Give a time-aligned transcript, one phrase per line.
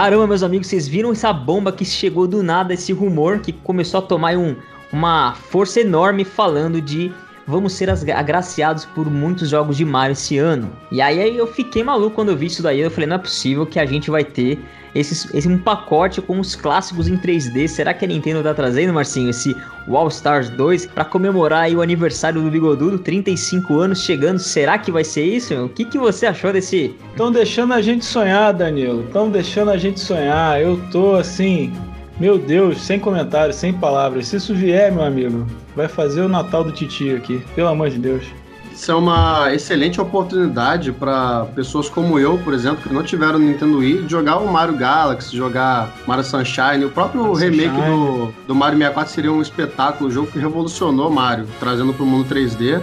[0.00, 3.98] Caramba, meus amigos, vocês viram essa bomba que chegou do nada, esse rumor que começou
[3.98, 4.56] a tomar um,
[4.90, 7.12] uma força enorme falando de
[7.46, 10.72] vamos ser agraciados por muitos jogos de Mario esse ano.
[10.90, 12.80] E aí eu fiquei maluco quando eu vi isso daí.
[12.80, 14.58] Eu falei, não é possível que a gente vai ter
[14.94, 17.68] esse, esse um pacote com os clássicos em 3D.
[17.68, 19.56] Será que a Nintendo tá trazendo, Marcinho, esse
[19.88, 24.38] All Stars 2 para comemorar o aniversário do Bigodudo, 35 anos chegando?
[24.38, 25.54] Será que vai ser isso?
[25.64, 26.94] O que, que você achou desse?
[27.10, 29.04] Estão deixando a gente sonhar, Danilo.
[29.04, 30.60] Estão deixando a gente sonhar.
[30.60, 31.72] Eu tô assim,
[32.18, 34.28] meu Deus, sem comentários, sem palavras.
[34.28, 37.42] Se isso vier, meu amigo, vai fazer o Natal do Titio aqui.
[37.54, 38.39] Pelo amor de Deus.
[38.80, 43.76] Isso é uma excelente oportunidade para pessoas como eu, por exemplo, que não tiveram Nintendo
[43.76, 46.86] Wii, jogar o Mario Galaxy, jogar Mario Sunshine.
[46.86, 51.10] O próprio Mario remake do, do Mario 64 seria um espetáculo, um jogo que revolucionou
[51.10, 52.80] Mario, trazendo para o mundo 3D.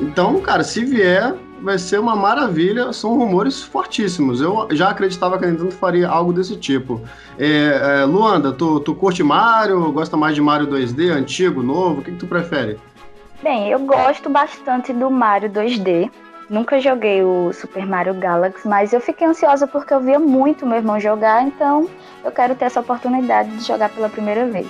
[0.00, 2.92] Então, cara, se vier, vai ser uma maravilha.
[2.92, 4.40] São rumores fortíssimos.
[4.40, 7.00] Eu já acreditava que a Nintendo faria algo desse tipo.
[7.38, 9.92] É, é, Luanda, tu, tu curte Mario?
[9.92, 12.00] Gosta mais de Mario 2D, antigo, novo?
[12.00, 12.78] O que, que tu prefere?
[13.42, 16.10] Bem, eu gosto bastante do Mario 2D.
[16.50, 20.76] Nunca joguei o Super Mario Galaxy, mas eu fiquei ansiosa porque eu via muito meu
[20.76, 21.88] irmão jogar, então
[22.24, 24.66] eu quero ter essa oportunidade de jogar pela primeira vez.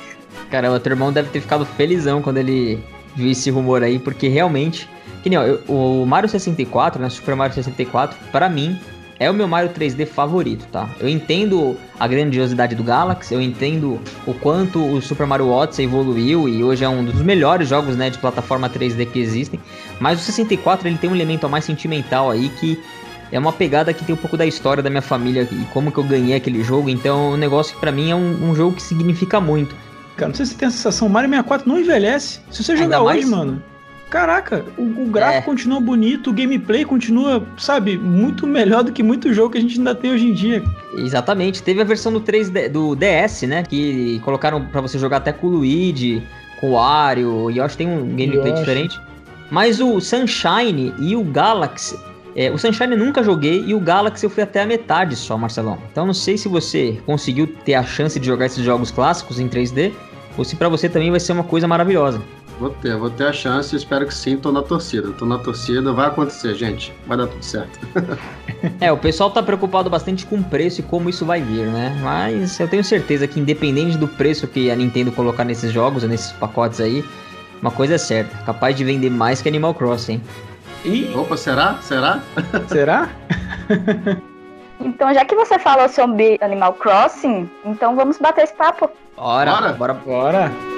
[0.50, 2.84] Caramba, teu irmão deve ter ficado felizão quando ele
[3.16, 4.88] viu esse rumor aí, porque realmente
[5.22, 7.08] que nem, ó, o Mario 64, né?
[7.10, 8.78] Super Mario 64, para mim,
[9.20, 10.88] é o meu Mario 3D favorito, tá?
[10.98, 16.48] Eu entendo a grandiosidade do Galaxy, eu entendo o quanto o Super Mario Odyssey evoluiu
[16.48, 19.60] e hoje é um dos melhores jogos, né, de plataforma 3D que existem.
[20.00, 22.82] Mas o 64 ele tem um elemento mais sentimental aí que
[23.30, 25.98] é uma pegada que tem um pouco da história da minha família e como que
[25.98, 26.88] eu ganhei aquele jogo.
[26.88, 29.76] Então, é um negócio que para mim é um, um, jogo que significa muito.
[30.16, 32.40] Cara, não sei se você tem a sensação, Mario 64 não envelhece.
[32.50, 33.62] Se você jogar hoje, mano,
[34.10, 35.42] Caraca, o, o gráfico é.
[35.42, 39.78] continua bonito, o gameplay continua, sabe, muito melhor do que muito jogo que a gente
[39.78, 40.64] ainda tem hoje em dia.
[40.94, 41.62] Exatamente.
[41.62, 43.62] Teve a versão do 3D, do DS, né?
[43.62, 46.20] Que colocaram para você jogar até com o Luigi,
[46.60, 49.00] com o Wario, e eu acho que tem um gameplay diferente.
[49.48, 51.96] Mas o Sunshine e o Galaxy.
[52.34, 55.38] É, o Sunshine eu nunca joguei e o Galaxy eu fui até a metade só,
[55.38, 55.78] Marcelão.
[55.90, 59.48] Então não sei se você conseguiu ter a chance de jogar esses jogos clássicos em
[59.48, 59.92] 3D
[60.36, 62.20] ou se para você também vai ser uma coisa maravilhosa.
[62.60, 65.12] Vou ter, vou ter a chance, espero que sim, tô na torcida.
[65.12, 66.92] Tô na torcida, vai acontecer, gente.
[67.06, 67.80] Vai dar tudo certo.
[68.78, 71.98] é, o pessoal tá preocupado bastante com o preço e como isso vai vir, né?
[72.02, 76.32] Mas eu tenho certeza que independente do preço que a Nintendo colocar nesses jogos, nesses
[76.32, 77.02] pacotes aí,
[77.62, 80.20] uma coisa é certa, capaz de vender mais que Animal Crossing.
[80.84, 81.10] E...
[81.16, 81.78] Opa, será?
[81.80, 82.20] Será?
[82.68, 83.08] Será?
[84.82, 88.90] Então, já que você falou sobre Animal Crossing, então vamos bater esse papo.
[89.14, 89.94] Bora, bora, bora.
[89.94, 90.69] bora.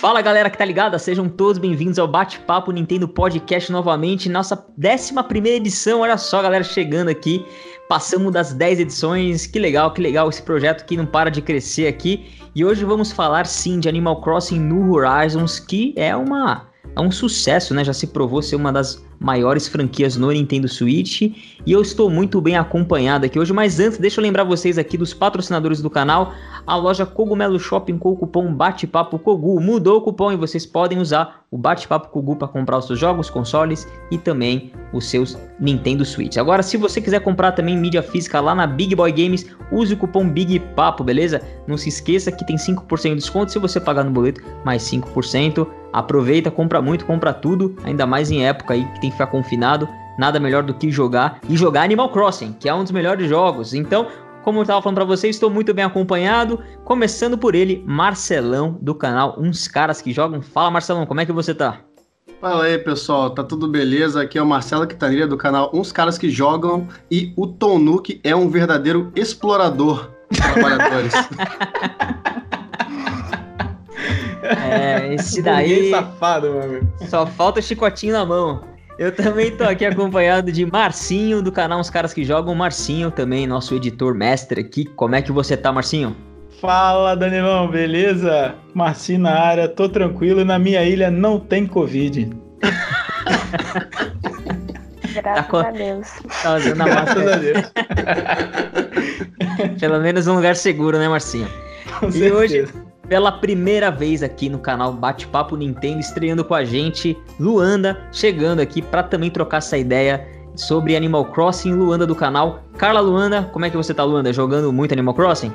[0.00, 5.46] Fala galera que tá ligada, sejam todos bem-vindos ao Bate-Papo Nintendo Podcast novamente, nossa 11
[5.46, 6.00] edição.
[6.00, 7.44] Olha só, galera, chegando aqui,
[7.86, 9.46] passamos das 10 edições.
[9.46, 12.30] Que legal, que legal esse projeto que não para de crescer aqui.
[12.54, 16.66] E hoje vamos falar sim de Animal Crossing New Horizons, que é uma
[16.96, 17.84] é um sucesso, né?
[17.84, 22.40] Já se provou ser uma das maiores franquias no Nintendo Switch e eu estou muito
[22.40, 23.52] bem acompanhado aqui hoje.
[23.52, 26.32] Mas antes, deixa eu lembrar vocês aqui dos patrocinadores do canal,
[26.66, 29.60] a loja Cogumelo Shopping com o cupom Bate-Papo Cogu.
[29.60, 33.28] Mudou o cupom e vocês podem usar o Bate-Papo Cogu para comprar os seus jogos,
[33.28, 36.36] consoles e também os seus Nintendo Switch.
[36.36, 39.96] Agora, se você quiser comprar também mídia física lá na Big Boy Games, use o
[39.96, 41.42] cupom Big Papo, beleza?
[41.66, 45.66] Não se esqueça que tem 5% de desconto se você pagar no boleto, mais 5%.
[45.92, 49.88] Aproveita, compra muito, compra tudo, ainda mais em época aí que tem que ficar confinado.
[50.18, 53.72] Nada melhor do que jogar e jogar Animal Crossing, que é um dos melhores jogos.
[53.72, 54.06] Então,
[54.42, 56.60] como eu estava falando para vocês, estou muito bem acompanhado.
[56.84, 60.40] Começando por ele, Marcelão, do canal Uns Caras que Jogam.
[60.40, 61.80] Fala, Marcelão, como é que você tá?
[62.40, 64.22] Fala aí, pessoal, tá tudo beleza?
[64.22, 68.18] Aqui é o Marcelo Quitaneira do canal Uns Caras que Jogam e o Tom Nook
[68.24, 71.12] é um verdadeiro explorador de trabalhadores.
[74.42, 75.90] É, esse daí.
[75.90, 78.69] safado, meu Só falta chicotinho na mão.
[79.00, 82.54] Eu também tô aqui acompanhado de Marcinho, do canal Os Caras que Jogam.
[82.54, 84.84] Marcinho também, nosso editor mestre aqui.
[84.84, 86.14] Como é que você tá, Marcinho?
[86.60, 88.54] Fala, Danilão, beleza?
[88.74, 90.44] Marcinho na área, tô tranquilo.
[90.44, 92.28] Na minha ilha não tem Covid.
[95.14, 96.08] Graças tá a Deus.
[96.42, 97.38] Tá usando a máscara.
[97.38, 97.72] Deus.
[99.80, 101.48] Pelo menos um lugar seguro, né, Marcinho?
[101.98, 102.36] Com e certeza.
[102.36, 102.68] hoje
[103.10, 108.80] pela primeira vez aqui no canal Bate-Papo Nintendo, estreando com a gente, Luanda, chegando aqui
[108.80, 110.24] para também trocar essa ideia
[110.54, 112.60] sobre Animal Crossing, Luanda do canal.
[112.78, 114.32] Carla Luanda, como é que você tá, Luanda?
[114.32, 115.52] Jogando muito Animal Crossing?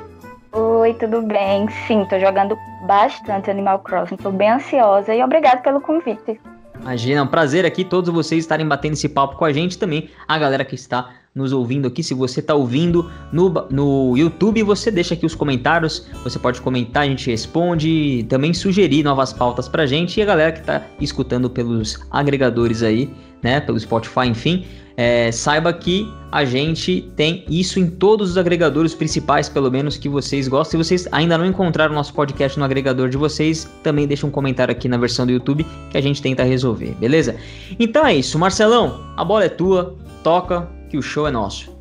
[0.52, 1.66] Oi, tudo bem?
[1.86, 6.38] Sim, tô jogando bastante Animal Crossing, tô bem ansiosa e obrigado pelo convite.
[6.82, 10.10] Imagina, é um prazer aqui todos vocês estarem batendo esse papo com a gente também,
[10.28, 12.02] a galera que está nos ouvindo aqui.
[12.02, 17.04] Se você está ouvindo no, no YouTube, você deixa aqui os comentários, você pode comentar,
[17.04, 21.50] a gente responde, também sugerir novas pautas pra gente e a galera que está escutando
[21.50, 23.10] pelos agregadores aí,
[23.42, 24.64] né, pelo Spotify, enfim,
[24.96, 30.08] é, saiba que a gente tem isso em todos os agregadores principais, pelo menos que
[30.08, 30.82] vocês gostam.
[30.82, 34.30] Se vocês ainda não encontraram o nosso podcast no agregador de vocês, também deixa um
[34.30, 37.36] comentário aqui na versão do YouTube que a gente tenta resolver, beleza?
[37.78, 39.94] Então é isso, Marcelão, a bola é tua,
[40.24, 41.76] toca, que o show é nosso.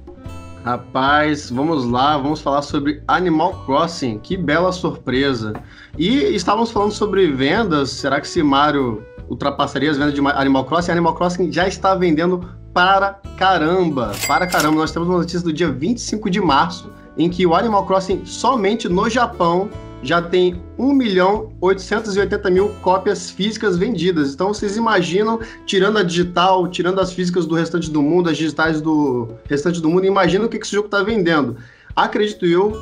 [0.65, 4.17] Rapaz, vamos lá, vamos falar sobre Animal Crossing.
[4.17, 5.53] Que bela surpresa.
[5.95, 7.91] E estávamos falando sobre vendas.
[7.91, 10.91] Será que esse Mario ultrapassaria as vendas de Animal Crossing?
[10.91, 14.11] Animal Crossing já está vendendo para caramba.
[14.27, 14.77] Para caramba.
[14.77, 18.89] Nós temos uma notícia do dia 25 de março em que o Animal Crossing somente
[18.89, 19.69] no Japão
[20.05, 24.33] já tem 1 milhão 880 mil cópias físicas vendidas.
[24.33, 28.79] Então vocês imaginam, tirando a digital, tirando as físicas do restante do mundo, as digitais
[28.79, 31.57] do restante do mundo, imagina o que esse jogo está vendendo.
[31.95, 32.73] Acredito eu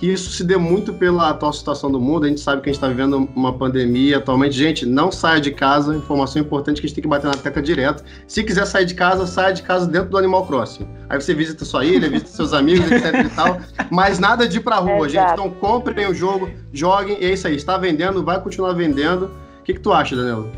[0.00, 2.24] que isso se dê muito pela atual situação do mundo.
[2.24, 4.56] A gente sabe que a gente está vivendo uma pandemia atualmente.
[4.56, 5.94] Gente, não saia de casa.
[5.94, 8.02] Informação importante que a gente tem que bater na tecla direto.
[8.26, 10.88] Se quiser sair de casa, saia de casa dentro do Animal Crossing.
[11.06, 13.60] Aí você visita sua ilha, visita seus amigos, etc e tal.
[13.90, 15.10] Mas nada de ir pra rua, Exato.
[15.10, 15.32] gente.
[15.32, 17.18] Então comprem o jogo, joguem.
[17.20, 17.54] E é isso aí.
[17.54, 19.26] Está vendendo, vai continuar vendendo.
[19.60, 20.50] O que, que tu acha, Danilo?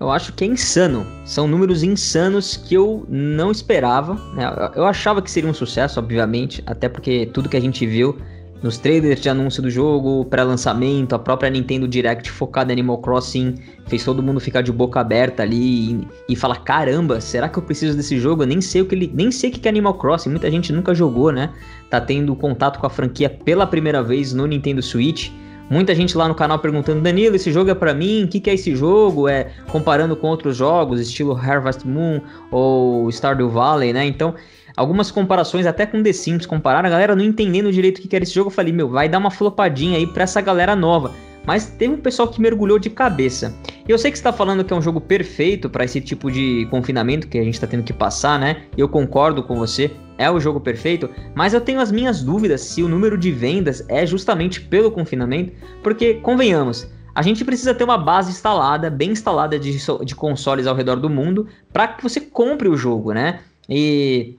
[0.00, 1.06] Eu acho que é insano.
[1.24, 4.14] São números insanos que eu não esperava.
[4.34, 4.72] Né?
[4.74, 8.18] Eu achava que seria um sucesso, obviamente, até porque tudo que a gente viu
[8.64, 13.56] nos trailers de anúncio do jogo, pré-lançamento, a própria Nintendo Direct focada em Animal Crossing
[13.86, 17.62] fez todo mundo ficar de boca aberta ali e, e falar: caramba, será que eu
[17.62, 18.42] preciso desse jogo?
[18.42, 20.30] Eu nem sei o que ele, nem sei o que é Animal Crossing.
[20.30, 21.52] Muita gente nunca jogou, né?
[21.90, 25.30] Tá tendo contato com a franquia pela primeira vez no Nintendo Switch.
[25.68, 28.24] Muita gente lá no canal perguntando, Danilo, esse jogo é para mim?
[28.24, 29.28] O que, que é esse jogo?
[29.28, 32.20] É comparando com outros jogos, estilo Harvest Moon
[32.50, 34.06] ou Stardew Valley, né?
[34.06, 34.34] Então,
[34.76, 38.22] algumas comparações até com The Sims compararam, a galera não entendendo direito o que era
[38.22, 41.12] esse jogo, eu falei, meu, vai dar uma flopadinha aí pra essa galera nova.
[41.46, 43.54] Mas teve um pessoal que mergulhou de cabeça.
[43.86, 46.30] E eu sei que você tá falando que é um jogo perfeito para esse tipo
[46.30, 48.62] de confinamento que a gente tá tendo que passar, né?
[48.78, 52.82] Eu concordo com você, é o jogo perfeito, mas eu tenho as minhas dúvidas se
[52.82, 57.98] o número de vendas é justamente pelo confinamento, porque, convenhamos, a gente precisa ter uma
[57.98, 62.68] base instalada, bem instalada de, de consoles ao redor do mundo, para que você compre
[62.68, 63.40] o jogo, né?
[63.68, 64.36] E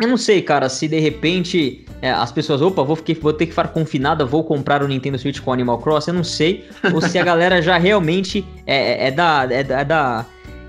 [0.00, 3.52] eu não sei, cara, se de repente é, as pessoas, opa, vou, vou ter que
[3.52, 6.64] ficar confinada, vou comprar o Nintendo Switch com Animal Cross, eu não sei.
[6.92, 10.26] ou se a galera já realmente é, é, da, é, da, é da.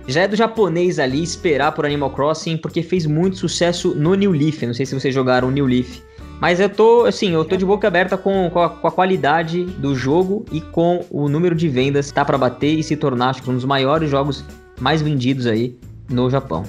[0.07, 4.31] Já é do japonês ali esperar por Animal Crossing, porque fez muito sucesso no New
[4.31, 4.61] Leaf.
[4.63, 6.03] Não sei se vocês jogaram o New Leaf.
[6.39, 9.63] Mas eu tô, assim, eu tô de boca aberta com, com, a, com a qualidade
[9.63, 12.11] do jogo e com o número de vendas.
[12.11, 14.45] Tá para bater e se tornar, acho que um dos maiores jogos
[14.79, 15.75] mais vendidos aí
[16.07, 16.63] no Japão.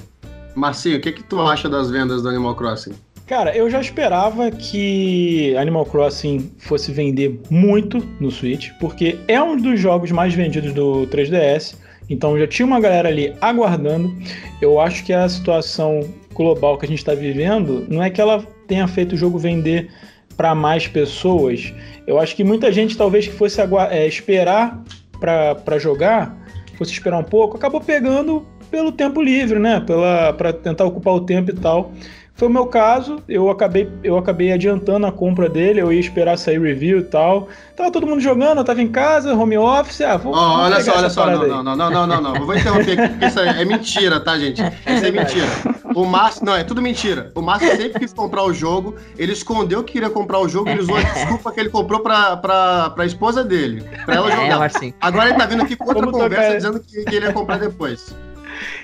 [0.57, 2.93] Marcinho, o que, que tu acha das vendas do Animal Crossing?
[3.27, 9.55] Cara, eu já esperava que Animal Crossing fosse vender muito no Switch, porque é um
[9.55, 11.75] dos jogos mais vendidos do 3DS.
[12.09, 14.15] Então já tinha uma galera ali aguardando.
[14.61, 18.43] Eu acho que a situação global que a gente está vivendo não é que ela
[18.65, 19.91] tenha feito o jogo vender
[20.35, 21.73] para mais pessoas.
[22.07, 23.59] Eu acho que muita gente talvez que fosse
[23.91, 24.81] é, esperar
[25.19, 26.35] para jogar,
[26.77, 29.79] fosse esperar um pouco, acabou pegando pelo tempo livre, né?
[29.79, 31.91] Pela para tentar ocupar o tempo e tal.
[32.37, 36.37] Foi o meu caso, eu acabei, eu acabei adiantando a compra dele, eu ia esperar
[36.37, 37.47] sair review e tal.
[37.75, 40.35] Tava todo mundo jogando, eu tava em casa, home office, ah, vou.
[40.35, 43.25] Oh, olha só, olha só, não, não, não, não, não, não, vou interromper aqui, porque
[43.25, 44.61] isso é mentira, tá, gente?
[44.61, 45.47] Isso é mentira.
[45.95, 47.31] O Márcio, não, é tudo mentira.
[47.33, 50.81] O Márcio sempre quis comprar o jogo, ele escondeu que queria comprar o jogo, ele
[50.81, 54.71] usou a desculpa que ele comprou pra, pra, pra esposa dele, pra ela é, jogar.
[54.83, 57.33] É, Agora ele tá vindo aqui com outra Como conversa dizendo que, que ele ia
[57.33, 58.15] comprar depois.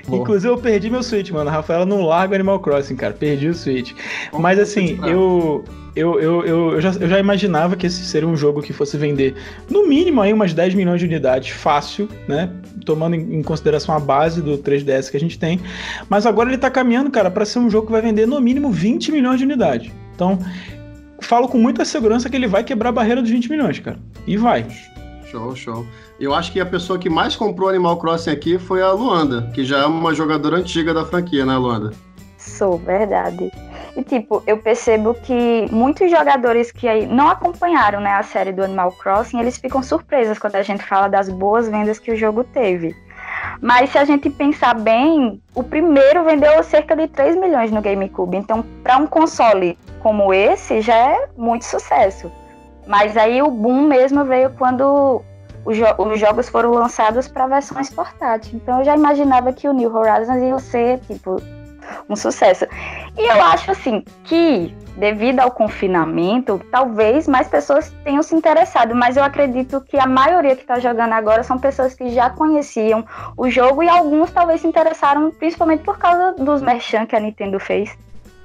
[0.07, 1.49] Inclusive, eu perdi meu Switch, mano.
[1.49, 3.13] A Rafaela não larga Animal Crossing, cara.
[3.13, 3.93] Perdi o Switch.
[4.33, 5.63] Mas assim, eu.
[5.95, 8.97] Eu, eu, eu, eu, já, eu já imaginava que esse seria um jogo que fosse
[8.97, 9.35] vender
[9.69, 12.49] no mínimo aí umas 10 milhões de unidades, fácil, né?
[12.83, 15.59] Tomando em consideração a base do 3DS que a gente tem.
[16.09, 18.71] Mas agora ele tá caminhando, cara, para ser um jogo que vai vender no mínimo
[18.71, 19.91] 20 milhões de unidades.
[20.15, 20.39] Então,
[21.21, 23.99] falo com muita segurança que ele vai quebrar a barreira dos 20 milhões, cara.
[24.25, 24.65] E vai.
[25.29, 25.85] Show, show.
[26.19, 29.65] Eu acho que a pessoa que mais comprou Animal Crossing aqui foi a Luanda, que
[29.65, 31.91] já é uma jogadora antiga da franquia, né, Luanda?
[32.37, 33.51] Sou, verdade.
[33.95, 38.91] E tipo, eu percebo que muitos jogadores que não acompanharam né, a série do Animal
[38.91, 42.95] Crossing, eles ficam surpresos quando a gente fala das boas vendas que o jogo teve.
[43.61, 48.37] Mas se a gente pensar bem, o primeiro vendeu cerca de 3 milhões no GameCube.
[48.37, 52.31] Então, para um console como esse, já é muito sucesso.
[52.85, 55.21] Mas aí o boom mesmo veio quando
[55.71, 58.53] jo os jogos foram lançados para versões portáteis.
[58.53, 61.41] Então eu já imaginava que o New Horizons ia ser, tipo,
[62.09, 62.65] um sucesso.
[63.17, 69.17] E eu acho assim que devido ao confinamento, talvez mais pessoas tenham se interessado, mas
[69.17, 73.05] eu acredito que a maioria que está jogando agora são pessoas que já conheciam
[73.35, 77.59] o jogo e alguns talvez se interessaram principalmente por causa dos merchan que a Nintendo
[77.59, 77.95] fez.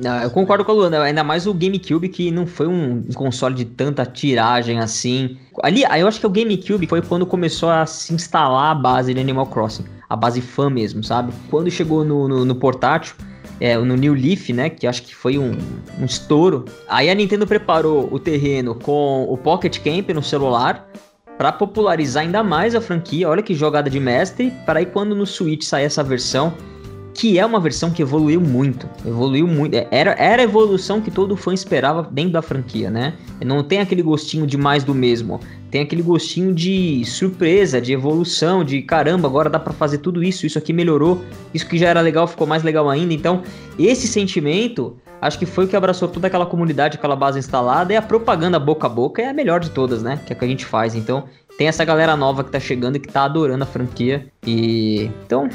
[0.04, 3.54] Ah, eu concordo com a Luana, ainda mais o GameCube, que não foi um console
[3.54, 5.36] de tanta tiragem assim.
[5.62, 9.20] Ali, eu acho que o GameCube foi quando começou a se instalar a base de
[9.20, 11.32] Animal Crossing, a base fã mesmo, sabe?
[11.50, 13.16] Quando chegou no, no, no portátil,
[13.60, 14.70] é, no New Leaf, né?
[14.70, 15.52] Que acho que foi um,
[16.00, 16.64] um estouro.
[16.88, 20.88] Aí a Nintendo preparou o terreno com o Pocket Camp no celular
[21.36, 23.28] para popularizar ainda mais a franquia.
[23.28, 24.52] Olha que jogada de mestre.
[24.64, 26.54] Para aí quando no Switch sair essa versão,
[27.18, 28.88] que é uma versão que evoluiu muito.
[29.04, 29.75] Evoluiu muito.
[29.75, 33.14] É, era, era a evolução que todo fã esperava dentro da franquia, né?
[33.44, 35.40] Não tem aquele gostinho de mais do mesmo.
[35.68, 40.46] Tem aquele gostinho de surpresa, de evolução, de caramba, agora dá para fazer tudo isso,
[40.46, 41.20] isso aqui melhorou,
[41.52, 43.12] isso que já era legal ficou mais legal ainda.
[43.12, 43.42] Então,
[43.76, 47.96] esse sentimento, acho que foi o que abraçou toda aquela comunidade, aquela base instalada, e
[47.96, 50.20] a propaganda boca a boca é a melhor de todas, né?
[50.25, 50.94] Que é a que a gente faz.
[50.94, 51.25] Então,
[51.58, 54.28] tem essa galera nova que tá chegando e que tá adorando a franquia.
[54.46, 55.10] E.
[55.26, 55.50] Então,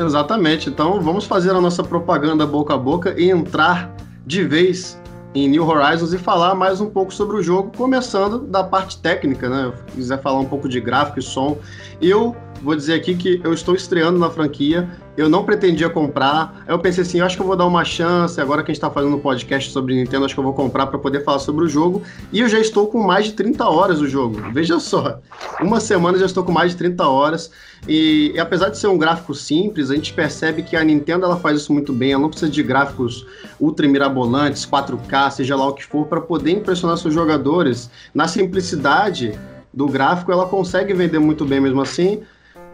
[0.00, 0.68] Exatamente.
[0.68, 3.94] Então vamos fazer a nossa propaganda boca a boca e entrar
[4.26, 5.00] de vez
[5.34, 9.48] em New Horizons e falar mais um pouco sobre o jogo, começando da parte técnica,
[9.48, 9.72] né?
[9.88, 11.58] Se quiser falar um pouco de gráfico e som.
[12.00, 16.64] Eu vou dizer aqui que eu estou estreando na franquia, eu não pretendia comprar.
[16.66, 18.40] Eu pensei assim, acho que eu vou dar uma chance.
[18.40, 20.86] Agora que a gente está fazendo um podcast sobre Nintendo, acho que eu vou comprar
[20.86, 22.02] para poder falar sobre o jogo.
[22.32, 24.40] E eu já estou com mais de 30 horas do jogo.
[24.52, 25.20] Veja só,
[25.60, 27.50] uma semana já estou com mais de 30 horas.
[27.88, 31.36] E, e, apesar de ser um gráfico simples, a gente percebe que a Nintendo ela
[31.36, 32.12] faz isso muito bem.
[32.12, 33.26] Ela não precisa de gráficos
[33.58, 37.90] ultra mirabolantes, 4K, seja lá o que for, para poder impressionar seus jogadores.
[38.14, 39.38] Na simplicidade
[39.72, 42.22] do gráfico, ela consegue vender muito bem mesmo assim.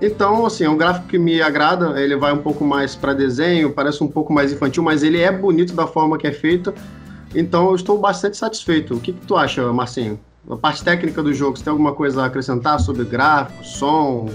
[0.00, 3.72] Então, assim, é um gráfico que me agrada, ele vai um pouco mais para desenho,
[3.72, 6.74] parece um pouco mais infantil, mas ele é bonito da forma que é feito.
[7.34, 8.94] Então, eu estou bastante satisfeito.
[8.94, 10.20] O que, que tu acha, Marcinho?
[10.50, 14.28] A parte técnica do jogo, você tem alguma coisa a acrescentar sobre gráfico, som?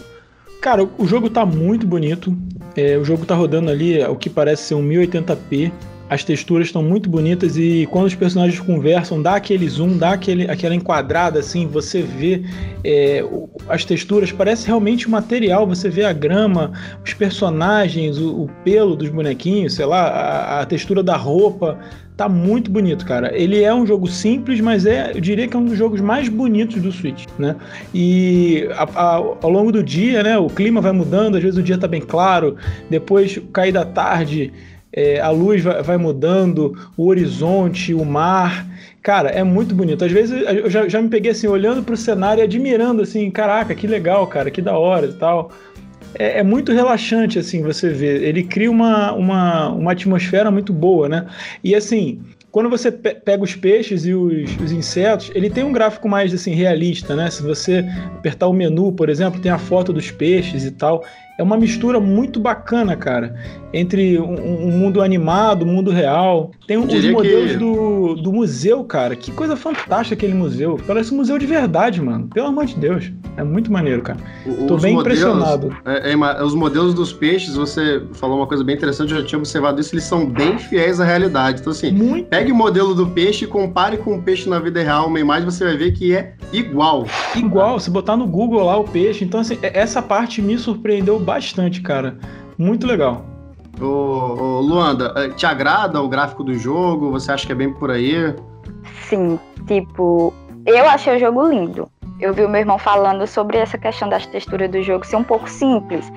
[0.61, 2.35] Cara, o jogo tá muito bonito.
[2.75, 5.71] É, o jogo tá rodando ali o que parece ser um 1080p
[6.11, 10.43] as texturas estão muito bonitas e quando os personagens conversam, dá aquele zoom, dá aquele,
[10.51, 12.43] aquela enquadrada assim, você vê
[12.83, 13.23] é,
[13.69, 18.93] as texturas, parece realmente um material, você vê a grama, os personagens, o, o pelo
[18.93, 21.79] dos bonequinhos, sei lá, a, a, textura da roupa,
[22.17, 23.31] tá muito bonito, cara.
[23.33, 26.27] Ele é um jogo simples, mas é, eu diria que é um dos jogos mais
[26.27, 27.55] bonitos do Switch, né?
[27.93, 31.63] E a, a, ao longo do dia, né, o clima vai mudando, às vezes o
[31.63, 32.57] dia tá bem claro,
[32.89, 34.51] depois cair da tarde
[34.93, 38.67] é, a luz vai, vai, mudando, o horizonte, o mar.
[39.01, 40.03] Cara, é muito bonito.
[40.03, 43.29] Às vezes eu já, já me peguei assim, olhando para o cenário e admirando, assim,
[43.31, 45.51] caraca, que legal, cara, que da hora e tal.
[46.13, 48.21] É, é, muito relaxante, assim, você ver.
[48.21, 51.25] Ele cria uma, uma, uma atmosfera muito boa, né?
[51.63, 52.21] E assim,
[52.51, 56.33] quando você pe pega os peixes e os, os, insetos, ele tem um gráfico mais
[56.33, 57.31] assim realista, né?
[57.31, 57.85] Se você
[58.17, 61.05] apertar o menu, por exemplo, tem a foto dos peixes e tal
[61.41, 63.35] é uma mistura muito bacana, cara,
[63.73, 66.51] entre um, um mundo animado, um mundo real.
[66.67, 67.57] Tem os modelos que...
[67.57, 69.15] do, do museu, cara.
[69.15, 70.79] Que coisa fantástica aquele museu.
[70.85, 72.27] Parece um museu de verdade, mano.
[72.27, 73.11] Pelo amor de Deus.
[73.37, 74.19] É muito maneiro, cara.
[74.45, 75.75] O, Tô bem modelos, impressionado.
[75.85, 79.39] É, é, os modelos dos peixes, você falou uma coisa bem interessante, eu já tinha
[79.39, 81.61] observado isso, eles são bem fiéis à realidade.
[81.61, 82.27] Então, assim, muito.
[82.27, 85.45] pegue o modelo do peixe e compare com o peixe na vida real, uma imagem,
[85.45, 87.07] você vai ver que é igual.
[87.35, 89.23] Igual, se botar no Google lá o peixe.
[89.23, 92.17] Então, assim, essa parte me surpreendeu bastante bastante, cara.
[92.57, 93.25] Muito legal.
[93.79, 97.09] Ô, ô, Luanda, eh, te agrada o gráfico do jogo?
[97.11, 98.35] Você acha que é bem por aí?
[99.07, 100.33] Sim, tipo,
[100.65, 101.89] eu achei o jogo lindo.
[102.19, 105.23] Eu vi o meu irmão falando sobre essa questão das texturas do jogo ser um
[105.23, 106.11] pouco simples.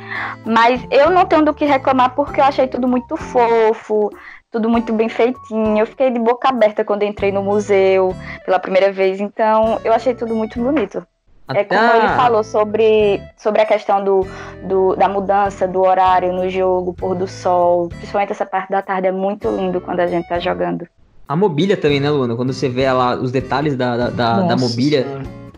[0.44, 4.10] Mas eu não tenho do que reclamar porque eu achei tudo muito fofo,
[4.50, 5.78] tudo muito bem feitinho.
[5.78, 9.20] Eu fiquei de boca aberta quando entrei no museu pela primeira vez.
[9.20, 11.06] Então, eu achei tudo muito bonito.
[11.46, 11.60] Até...
[11.60, 14.26] É como ele falou sobre, sobre a questão do,
[14.66, 17.88] do, da mudança do horário no jogo, pôr do sol.
[17.88, 20.86] Principalmente essa parte da tarde é muito lindo quando a gente tá jogando.
[21.28, 22.34] A mobília também, né, Luana?
[22.34, 25.06] Quando você vê lá os detalhes da, da, da, da mobília,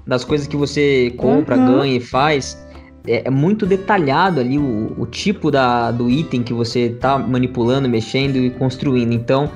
[0.07, 1.79] das coisas que você compra, uhum.
[1.79, 2.67] ganha e faz,
[3.07, 7.89] é, é, muito detalhado ali o, o tipo da, do item que você tá manipulando,
[7.89, 9.13] mexendo e construindo.
[9.13, 9.51] Então,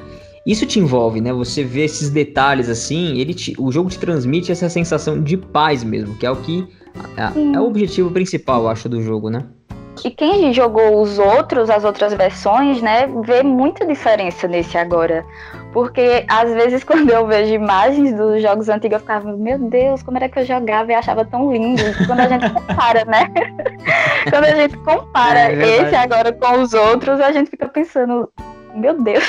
[0.46, 1.32] isso te envolve, né?
[1.32, 5.84] Você vê esses detalhes assim, ele te, o jogo te transmite essa sensação de paz
[5.84, 6.66] mesmo, que é o que
[7.16, 9.44] é, é o objetivo principal, eu acho, do jogo, né?
[10.04, 15.24] E quem jogou os outros, as outras versões, né, vê muita diferença nesse agora.
[15.72, 20.16] Porque às vezes quando eu vejo imagens dos jogos antigos, eu ficava, meu Deus, como
[20.16, 21.82] era que eu jogava e achava tão lindo.
[22.06, 23.30] Quando a gente compara, né?
[24.30, 28.28] quando a gente compara é esse agora com os outros, a gente fica pensando,
[28.74, 29.24] meu Deus.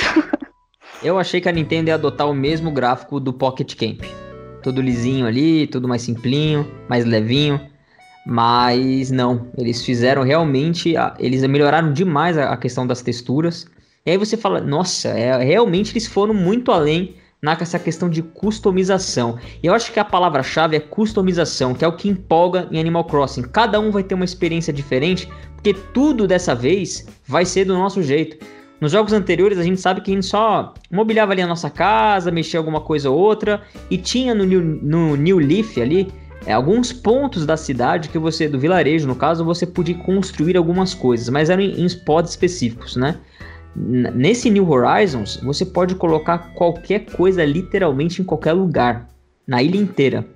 [1.02, 4.02] Eu achei que a Nintendo ia adotar o mesmo gráfico do Pocket Camp.
[4.62, 7.60] Tudo lisinho ali, tudo mais simplinho, mais levinho.
[8.24, 13.66] Mas não, eles fizeram realmente, eles melhoraram demais a questão das texturas.
[14.06, 19.36] E aí você fala, nossa, é, realmente eles foram muito além nessa questão de customização.
[19.60, 23.04] E eu acho que a palavra-chave é customização, que é o que empolga em Animal
[23.04, 23.42] Crossing.
[23.42, 28.00] Cada um vai ter uma experiência diferente, porque tudo dessa vez vai ser do nosso
[28.04, 28.36] jeito.
[28.82, 32.32] Nos jogos anteriores a gente sabe que a gente só mobiliava ali a nossa casa,
[32.32, 36.12] mexia alguma coisa ou outra e tinha no New, no New Leaf ali
[36.44, 40.94] é, alguns pontos da cidade que você, do vilarejo no caso, você podia construir algumas
[40.94, 43.20] coisas, mas eram em, em spots específicos, né?
[43.76, 49.08] Nesse New Horizons, você pode colocar qualquer coisa literalmente em qualquer lugar,
[49.46, 50.26] na ilha inteira.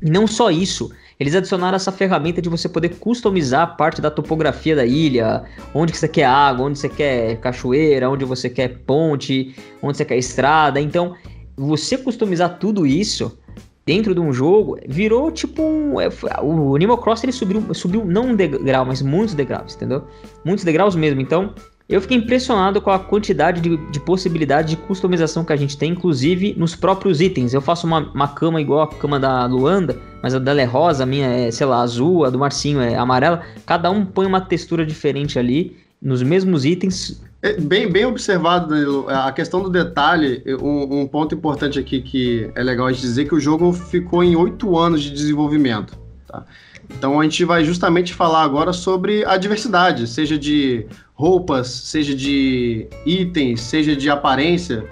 [0.00, 4.76] E não só isso, eles adicionaram essa ferramenta de você poder customizar parte da topografia
[4.76, 5.44] da ilha,
[5.74, 10.04] onde que você quer água, onde você quer cachoeira, onde você quer ponte, onde você
[10.04, 10.80] quer estrada.
[10.80, 11.16] Então,
[11.56, 13.36] você customizar tudo isso
[13.84, 16.08] dentro de um jogo virou tipo um, é,
[16.42, 20.04] o Animal Crossing ele subiu, subiu não um degrau, mas muitos degraus, entendeu?
[20.44, 21.20] Muitos degraus mesmo.
[21.20, 21.54] Então,
[21.88, 25.92] eu fiquei impressionado com a quantidade de, de possibilidade de customização que a gente tem,
[25.92, 27.54] inclusive nos próprios itens.
[27.54, 31.04] Eu faço uma, uma cama igual a cama da Luanda, mas a dela é rosa,
[31.04, 33.42] a minha é, sei lá, azul, a do Marcinho é amarela.
[33.64, 37.22] Cada um põe uma textura diferente ali, nos mesmos itens.
[37.40, 39.08] É bem, bem observado, Danilo.
[39.08, 43.26] A questão do detalhe, um, um ponto importante aqui que é legal a gente dizer
[43.26, 45.98] que o jogo ficou em oito anos de desenvolvimento.
[46.26, 46.44] Tá?
[46.90, 50.86] Então a gente vai justamente falar agora sobre a diversidade, seja de
[51.18, 54.86] roupas, seja de itens, seja de aparência.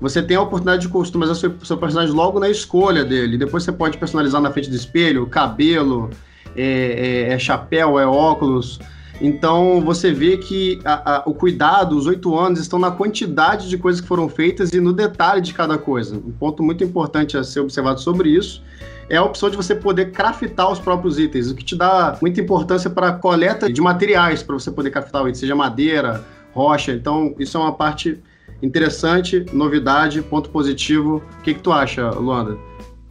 [0.00, 3.36] Você tem a oportunidade de customizar seu, seu personagem logo na escolha dele.
[3.36, 6.10] Depois você pode personalizar na frente do espelho, cabelo,
[6.56, 8.78] é, é, é chapéu, é óculos.
[9.20, 13.76] Então você vê que a, a, o cuidado, os oito anos, estão na quantidade de
[13.76, 16.14] coisas que foram feitas e no detalhe de cada coisa.
[16.16, 18.62] Um ponto muito importante a ser observado sobre isso
[19.08, 22.40] é a opção de você poder craftar os próprios itens, o que te dá muita
[22.40, 26.92] importância para coleta de materiais para você poder craftar o item, seja madeira, rocha.
[26.92, 28.22] Então, isso é uma parte
[28.62, 31.22] interessante, novidade, ponto positivo.
[31.38, 32.56] O que, que tu acha, Luanda?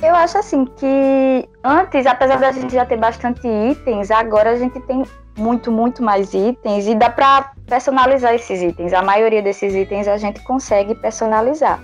[0.02, 4.80] Eu acho assim que antes, apesar da gente já ter bastante itens, agora a gente
[4.82, 5.04] tem
[5.38, 8.94] muito, muito mais itens e dá para personalizar esses itens.
[8.94, 11.80] A maioria desses itens a gente consegue personalizar.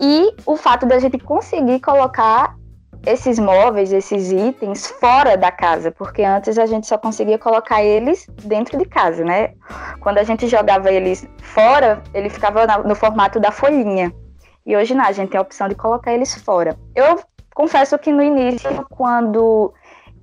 [0.00, 2.57] E o fato da gente conseguir colocar
[3.06, 8.26] esses móveis, esses itens fora da casa, porque antes a gente só conseguia colocar eles
[8.44, 9.54] dentro de casa, né?
[10.00, 14.12] Quando a gente jogava eles fora, ele ficava no formato da folhinha.
[14.66, 16.76] E hoje não, a gente tem a opção de colocar eles fora.
[16.94, 17.20] Eu
[17.54, 19.72] confesso que no início, quando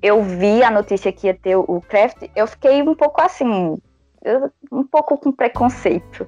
[0.01, 3.77] eu vi a notícia que ia ter o craft, eu fiquei um pouco assim,
[4.71, 6.27] um pouco com preconceito.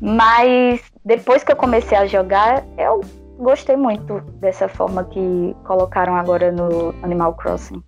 [0.00, 3.00] Mas depois que eu comecei a jogar, eu
[3.38, 7.82] gostei muito dessa forma que colocaram agora no Animal Crossing.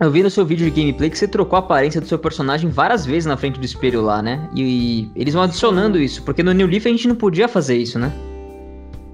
[0.00, 2.68] Eu vi no seu vídeo de gameplay que você trocou a aparência do seu personagem
[2.68, 4.48] várias vezes na frente do espelho lá, né?
[4.52, 7.76] E, e eles vão adicionando isso, porque no New Leaf a gente não podia fazer
[7.76, 8.12] isso, né?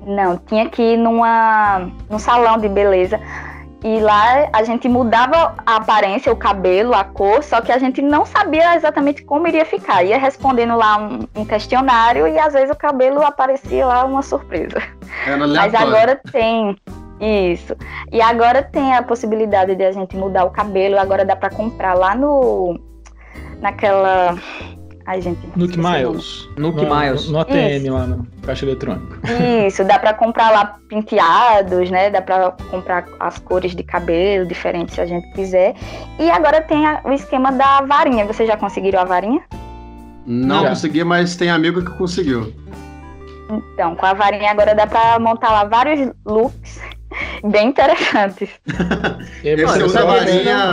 [0.06, 3.20] Não, tinha que ir numa, num salão de beleza.
[3.82, 8.02] E lá a gente mudava a aparência, o cabelo, a cor, só que a gente
[8.02, 10.02] não sabia exatamente como iria ficar.
[10.04, 14.82] Ia respondendo lá um, um questionário e às vezes o cabelo aparecia lá uma surpresa.
[15.48, 16.76] Mas agora tem
[17.20, 17.74] isso.
[18.12, 21.94] E agora tem a possibilidade de a gente mudar o cabelo, agora dá para comprar
[21.94, 22.78] lá no
[23.60, 24.36] naquela
[25.06, 25.40] Ai, gente.
[25.56, 26.48] Nuke Miles.
[26.56, 27.26] Nuke Miles.
[27.26, 27.92] No, no ATM Isso.
[27.92, 29.18] lá no caixa eletrônico.
[29.66, 32.10] Isso, dá pra comprar lá penteados, né?
[32.10, 35.74] Dá pra comprar as cores de cabelo diferentes se a gente quiser.
[36.18, 38.26] E agora tem a, o esquema da varinha.
[38.26, 39.42] Vocês já conseguiram a varinha?
[40.26, 40.68] Não já.
[40.70, 42.52] consegui, mas tem amigo que conseguiu.
[43.50, 46.80] Então, com a varinha agora dá pra montar lá vários looks
[47.44, 48.50] bem interessantes.
[49.42, 50.64] ele, usa a varinha,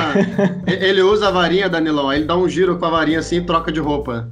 [0.68, 3.72] ele usa a varinha, Danilão, ele dá um giro com a varinha assim e troca
[3.72, 4.30] de roupa.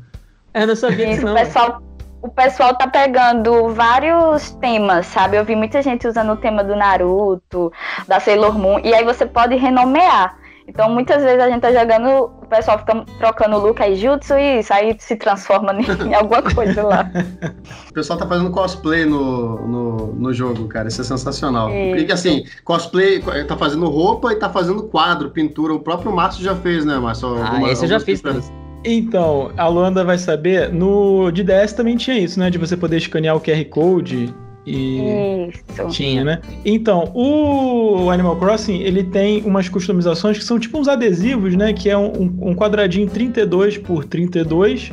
[0.53, 1.33] Eu não sabia disso, não.
[1.33, 1.81] O pessoal,
[2.21, 5.37] o pessoal tá pegando vários temas, sabe?
[5.37, 7.71] Eu vi muita gente usando o tema do Naruto,
[8.07, 10.37] da Sailor Moon, e aí você pode renomear.
[10.67, 14.59] Então, muitas vezes a gente tá jogando, o pessoal fica trocando look aí, jutsu e
[14.59, 15.73] isso, aí se transforma
[16.05, 17.11] em alguma coisa lá.
[17.89, 21.69] O pessoal tá fazendo cosplay no, no, no jogo, cara, isso é sensacional.
[21.69, 21.97] Isso.
[21.97, 26.55] Porque, assim, cosplay, tá fazendo roupa e tá fazendo quadro, pintura, o próprio Márcio já
[26.55, 27.35] fez, né, Márcio?
[27.41, 28.43] Ah, esse eu já fiz também.
[28.83, 32.51] Então, a Luanda vai saber, no de DS também tinha isso, né?
[32.51, 34.31] De você poder escanear o QR Code
[34.65, 35.87] e Isso.
[35.89, 36.41] tinha, né?
[36.65, 41.71] Então, o Animal Crossing, ele tem umas customizações que são tipo uns adesivos, né?
[41.73, 44.91] Que é um, um quadradinho 32 por 32.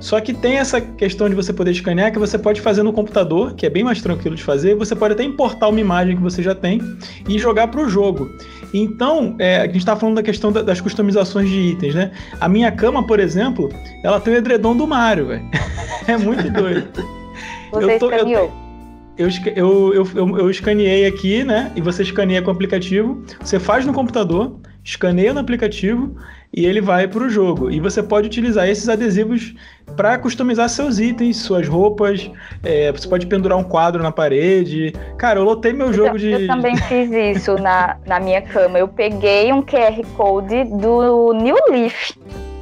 [0.00, 3.54] Só que tem essa questão de você poder escanear que você pode fazer no computador,
[3.54, 4.74] que é bem mais tranquilo de fazer.
[4.74, 6.78] Você pode até importar uma imagem que você já tem
[7.26, 8.30] e jogar para o jogo.
[8.74, 12.10] Então, é, a gente está falando da questão da- das customizações de itens, né?
[12.40, 13.70] A minha cama, por exemplo,
[14.02, 15.44] ela tem o edredom do Mario, velho.
[16.06, 16.86] É muito doido.
[17.72, 18.44] Você Eu tô- escaneou.
[18.44, 18.52] Eu,
[19.16, 21.70] eu, eu, eu, eu escaneei aqui, né?
[21.76, 23.24] E você escaneia com o aplicativo.
[23.40, 26.16] Você faz no computador, escaneia no aplicativo
[26.52, 27.70] e ele vai para o jogo.
[27.70, 29.54] E você pode utilizar esses adesivos
[29.96, 32.28] para customizar seus itens, suas roupas.
[32.62, 34.92] é, você pode pendurar um quadro na parede.
[35.16, 36.30] Cara, eu lotei meu jogo eu, de.
[36.32, 38.78] eu também fiz isso na, na minha cama.
[38.78, 42.14] Eu peguei um QR Code do New Leaf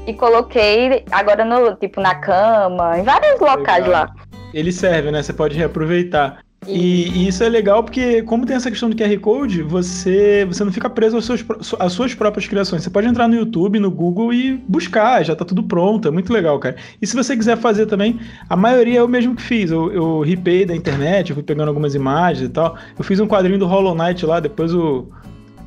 [0.06, 4.06] e coloquei agora no tipo na cama, em vários locais Legal.
[4.06, 4.14] lá.
[4.52, 5.22] Ele serve, né?
[5.22, 6.38] Você pode reaproveitar.
[6.68, 10.62] E, e isso é legal porque, como tem essa questão do QR Code, você, você
[10.62, 12.84] não fica preso às suas, pró- às suas próprias criações.
[12.84, 16.06] Você pode entrar no YouTube, no Google e buscar, já tá tudo pronto.
[16.06, 16.76] É muito legal, cara.
[17.00, 19.72] E se você quiser fazer também, a maioria é eu mesmo que fiz.
[19.72, 22.76] Eu, eu ripei da internet, eu fui pegando algumas imagens e tal.
[22.96, 25.10] Eu fiz um quadrinho do Hollow Knight lá, depois eu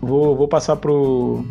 [0.01, 1.43] vou, vou passar pro,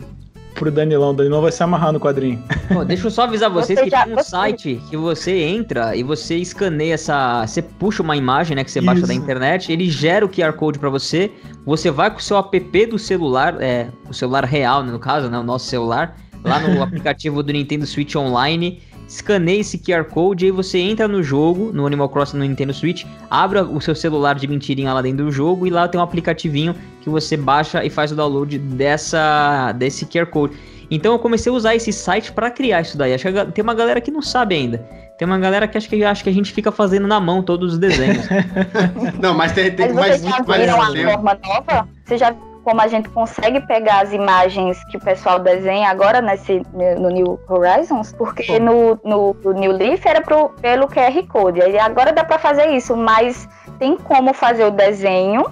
[0.55, 1.11] pro Danilão.
[1.11, 2.43] O Danilão vai se amarrar no quadrinho.
[2.73, 5.43] Pô, deixa eu só avisar vocês Você que já- tem um você- site que você
[5.43, 7.47] entra e você escaneia essa.
[7.47, 8.65] Você puxa uma imagem, né?
[8.65, 9.09] Que você baixa Isso.
[9.09, 11.31] da internet, ele gera o QR Code pra você.
[11.67, 15.29] Você vai com o seu app do celular, é, o celular real, né, no caso,
[15.29, 15.39] né?
[15.39, 18.81] O nosso celular, lá no aplicativo do Nintendo Switch Online.
[19.07, 22.73] Escaneia esse QR Code e aí você entra no jogo, no Animal Crossing no Nintendo
[22.73, 26.03] Switch, abre o seu celular de mentirinha lá dentro do jogo e lá tem um
[26.05, 30.55] aplicativinho que você baixa e faz o download dessa, desse QR Code.
[30.91, 33.15] Então eu comecei a usar esse site pra criar isso daí.
[33.15, 34.79] Acho que tem uma galera que não sabe ainda.
[35.19, 37.75] Tem uma galera que acha que, acha que a gente fica fazendo na mão todos
[37.75, 38.27] os desenhos.
[39.23, 41.13] Não, mas tem, tem Mas mais vocês já muito mais viram a tempo.
[41.13, 41.89] forma nova?
[42.05, 46.63] Você já como a gente consegue pegar as imagens que o pessoal desenha agora nesse,
[46.99, 48.13] no New Horizons?
[48.15, 51.61] Porque no, no, no New Leaf era pro, pelo QR Code.
[51.61, 53.47] Aí agora dá pra fazer isso, mas
[53.79, 55.45] tem como fazer o desenho,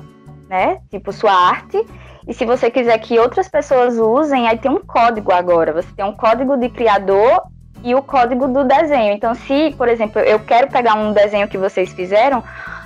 [0.48, 0.79] né?
[0.90, 1.87] Tipo sua arte.
[2.27, 5.72] E se você quiser que outras pessoas usem, aí tem um código agora.
[5.75, 7.42] Você tem um código de criador
[7.85, 9.12] e o código do desenho.
[9.12, 12.42] Então, se, por exemplo, eu quero pegar um desenho que vocês fizeram,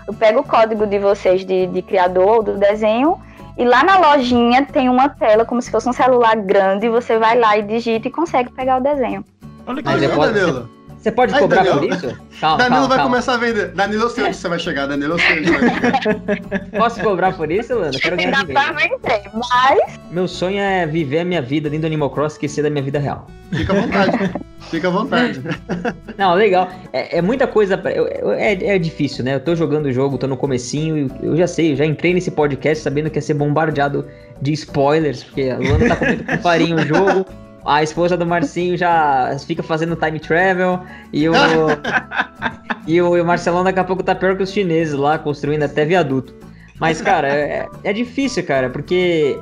[0.08, 3.20] eu pego o código de vocês de, de criador do desenho
[3.56, 6.88] e lá na lojinha tem uma tela como se fosse um celular grande.
[6.88, 9.24] Você vai lá e digita e consegue pegar o desenho.
[9.66, 10.75] Olha que viu, posso- Danilo?
[11.06, 11.78] Você pode Ai, cobrar Daniel.
[11.78, 12.18] por isso?
[12.40, 13.10] Calma, Danilo calma, vai calma.
[13.12, 13.68] começar a vender.
[13.68, 14.86] Danilo, eu sei onde você vai chegar.
[14.86, 16.66] Danilo, eu sei onde você vai chegar.
[16.76, 17.92] Posso cobrar por isso, Lana?
[17.94, 18.98] Eu Quero ganhar Dá dinheiro.
[19.04, 22.70] vender, mas Meu sonho é viver a minha vida dentro do Animal Cross, esquecer da
[22.70, 23.28] minha vida real.
[23.52, 24.30] Fica à vontade.
[24.68, 25.40] Fica à vontade.
[26.18, 26.68] Não, legal.
[26.92, 27.78] É, é muita coisa.
[27.78, 29.36] pra- eu- eu- é, é difícil, né?
[29.36, 30.96] Eu tô jogando o jogo, tô no comecinho.
[31.22, 34.04] e Eu já sei, eu já entrei nesse podcast sabendo que ia ser bombardeado
[34.42, 37.24] de spoilers, porque a Luana tá comendo com farinha o jogo.
[37.66, 40.80] A esposa do Marcinho já fica fazendo time travel.
[41.12, 41.32] E o.
[42.86, 45.62] e o, e o Marcelão daqui a pouco tá pior que os chineses lá, construindo
[45.64, 46.34] até viaduto.
[46.78, 49.38] Mas, cara, é, é difícil, cara, porque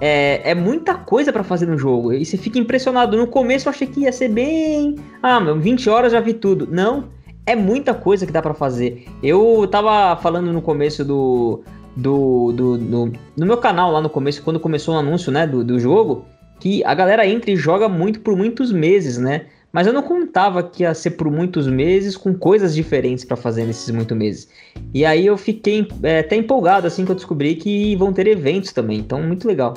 [0.00, 2.12] é, é muita coisa pra fazer no jogo.
[2.12, 3.16] E você fica impressionado.
[3.16, 4.96] No começo eu achei que ia ser bem.
[5.22, 6.68] Ah, meu, 20 horas já vi tudo.
[6.70, 7.04] Não,
[7.46, 9.06] é muita coisa que dá pra fazer.
[9.22, 11.62] Eu tava falando no começo do.
[11.96, 15.62] Do, do, do- no meu canal lá no começo, quando começou o anúncio né, do,
[15.62, 16.24] do jogo,
[16.60, 19.46] que a galera entra e joga muito por muitos meses, né?
[19.72, 23.64] Mas eu não contava que ia ser por muitos meses com coisas diferentes pra fazer
[23.64, 24.48] nesses muitos meses.
[24.94, 28.72] E aí eu fiquei é, até empolgado assim que eu descobri que vão ter eventos
[28.72, 29.00] também.
[29.00, 29.74] Então, muito legal.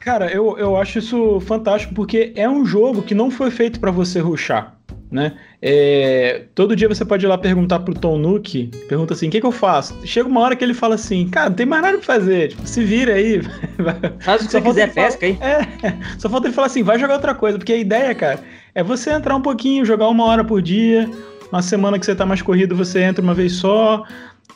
[0.00, 3.90] Cara, eu, eu acho isso fantástico porque é um jogo que não foi feito pra
[3.90, 4.77] você rushar,
[5.10, 5.34] né?
[5.60, 9.40] É, todo dia você pode ir lá perguntar pro Tom Nook, pergunta assim, o que,
[9.40, 9.96] que eu faço?
[10.04, 12.66] Chega uma hora que ele fala assim, cara, não tem mais nada pra fazer, tipo,
[12.66, 13.40] se vira aí.
[14.20, 15.38] Faz o que Só você quiser, pesca aí.
[15.40, 18.40] É, só falta ele falar assim, vai jogar outra coisa, porque a ideia, cara,
[18.74, 21.08] é você entrar um pouquinho, jogar uma hora por dia,
[21.50, 24.04] uma semana que você tá mais corrido, você entra uma vez só,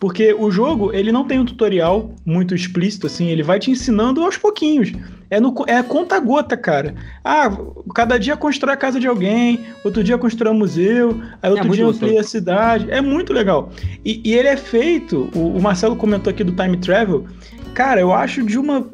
[0.00, 4.22] porque o jogo, ele não tem um tutorial muito explícito, assim, ele vai te ensinando
[4.22, 4.92] aos pouquinhos.
[5.30, 6.94] É, no, é conta-gota, cara.
[7.24, 7.50] Ah,
[7.94, 11.78] cada dia constrói a casa de alguém, outro dia constrói um museu, aí outro muito
[11.78, 12.90] dia amplia a cidade.
[12.90, 13.70] É muito legal.
[14.04, 17.24] E, e ele é feito, o, o Marcelo comentou aqui do time travel,
[17.72, 18.86] cara, eu acho de uma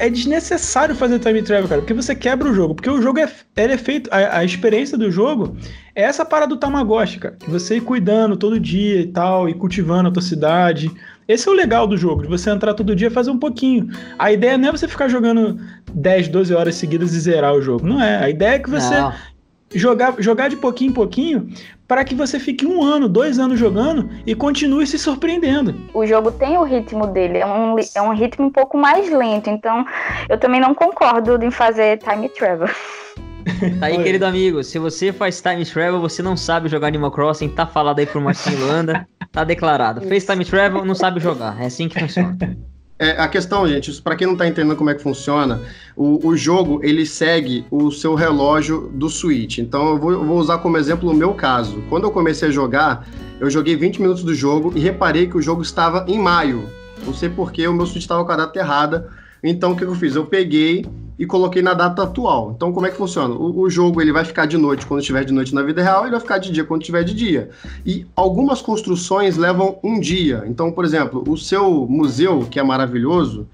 [0.00, 2.74] É desnecessário fazer time travel, cara, porque você quebra o jogo.
[2.74, 4.10] Porque o jogo é, ele é feito.
[4.12, 5.56] A, a experiência do jogo
[5.94, 7.36] é essa parada do Tamagotchi, cara.
[7.46, 10.90] Você ir cuidando todo dia e tal, e cultivando a tua cidade.
[11.28, 13.88] Esse é o legal do jogo, de você entrar todo dia e fazer um pouquinho.
[14.18, 15.60] A ideia não é você ficar jogando
[15.92, 17.86] 10, 12 horas seguidas e zerar o jogo.
[17.86, 18.24] Não é.
[18.24, 19.12] A ideia é que você Não,
[19.74, 21.48] jogar, jogar de pouquinho em pouquinho
[21.86, 25.74] para que você fique um ano, dois anos jogando e continue se surpreendendo.
[25.94, 29.48] O jogo tem o ritmo dele, é um, é um ritmo um pouco mais lento,
[29.48, 29.86] então
[30.28, 32.68] eu também não concordo em fazer time travel.
[33.80, 34.04] Tá aí, Oi.
[34.04, 37.98] querido amigo, se você faz time travel, você não sabe jogar Animal Crossing, tá falado
[37.98, 40.02] aí pro Marcinho Luanda, tá declarado.
[40.02, 42.36] Fez time travel, não sabe jogar, é assim que funciona.
[43.00, 45.62] É, a questão, gente, para quem não está entendendo como é que funciona,
[45.94, 49.58] o, o, jogo ele segue o seu relógio do Switch.
[49.58, 51.80] Então eu vou, eu vou, usar como exemplo o meu caso.
[51.88, 53.06] Quando eu comecei a jogar,
[53.38, 56.68] eu joguei 20 minutos do jogo e reparei que o jogo estava em maio.
[57.06, 59.08] Não sei porquê, o meu Switch estava com a data errada.
[59.42, 60.14] Então o que eu fiz?
[60.14, 60.84] Eu peguei
[61.18, 62.52] e coloquei na data atual.
[62.54, 63.34] Então, como é que funciona?
[63.34, 66.06] O, o, jogo ele vai ficar de noite quando estiver de noite na vida real,
[66.06, 67.50] e vai ficar de dia quando estiver de dia.
[67.84, 70.44] E algumas construções levam um dia.
[70.46, 73.48] Então, por exemplo, o seu museu, que é maravilhoso,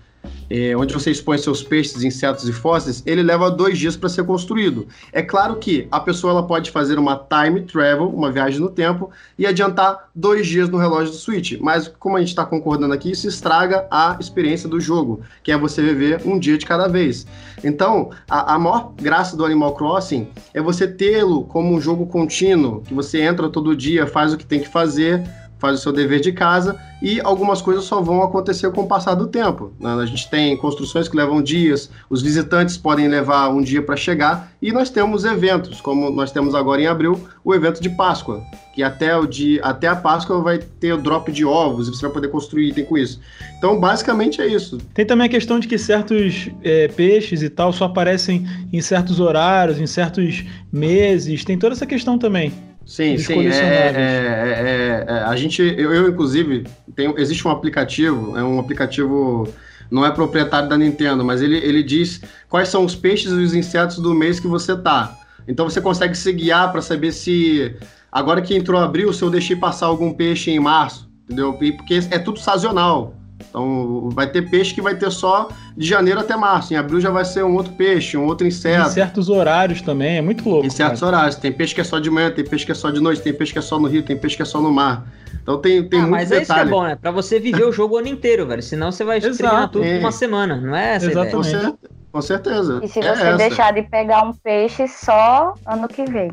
[0.51, 4.25] é, onde você expõe seus peixes, insetos e fósseis, ele leva dois dias para ser
[4.25, 4.87] construído.
[5.13, 9.11] É claro que a pessoa ela pode fazer uma time travel, uma viagem no tempo,
[9.39, 11.59] e adiantar dois dias no relógio do Switch.
[11.61, 15.59] Mas como a gente está concordando aqui, isso estraga a experiência do jogo, que é
[15.59, 17.27] você viver um dia de cada vez.
[17.63, 22.83] Então, a, a maior graça do Animal Crossing é você tê-lo como um jogo contínuo,
[22.83, 25.23] que você entra todo dia, faz o que tem que fazer
[25.65, 29.15] faz o seu dever de casa e algumas coisas só vão acontecer com o passar
[29.15, 29.73] do tempo.
[29.81, 29.95] Né?
[29.95, 34.53] A gente tem construções que levam dias, os visitantes podem levar um dia para chegar
[34.61, 38.43] e nós temos eventos, como nós temos agora em abril, o evento de Páscoa,
[38.75, 42.03] que até, o dia, até a Páscoa vai ter o drop de ovos e você
[42.03, 43.19] vai poder construir item com isso.
[43.57, 44.77] Então, basicamente é isso.
[44.93, 49.19] Tem também a questão de que certos é, peixes e tal só aparecem em certos
[49.19, 52.53] horários, em certos meses, tem toda essa questão também.
[52.87, 53.47] Sim, sim.
[53.47, 58.59] É, é, é, é, a gente, eu, eu inclusive, tenho, existe um aplicativo, é um
[58.59, 59.49] aplicativo,
[59.91, 63.55] não é proprietário da Nintendo, mas ele, ele diz quais são os peixes e os
[63.55, 65.19] insetos do mês que você tá.
[65.49, 67.75] Então você consegue se guiar para saber se
[68.13, 71.55] agora que entrou abril, se eu deixei passar algum peixe em março, entendeu?
[71.55, 73.15] Porque é tudo sazonal.
[73.49, 76.73] Então, vai ter peixe que vai ter só de janeiro até março.
[76.73, 78.89] Em abril já vai ser um outro peixe, um outro inseto.
[78.89, 80.67] Em certos horários também, é muito louco.
[80.67, 81.17] Em certos cara.
[81.17, 81.37] horários.
[81.37, 83.33] Tem peixe que é só de manhã, tem peixe que é só de noite, tem
[83.33, 85.07] peixe que é só no rio, tem peixe que é só no mar.
[85.43, 86.41] Então tem, tem ah, muito mas detalhe.
[86.41, 86.97] Mas é isso que é bom, né?
[86.97, 88.63] Pra você viver o jogo o ano inteiro, velho.
[88.63, 89.99] Senão você vai treinar tudo é.
[89.99, 91.49] uma semana, não é essa Exatamente.
[91.49, 91.75] ideia?
[92.11, 92.81] Com certeza.
[92.83, 93.37] E se é você essa.
[93.37, 96.31] deixar de pegar um peixe só ano que vem.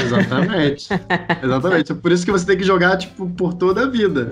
[0.00, 0.88] Exatamente.
[1.42, 1.94] Exatamente.
[1.94, 4.30] Por isso que você tem que jogar, tipo, por toda a vida.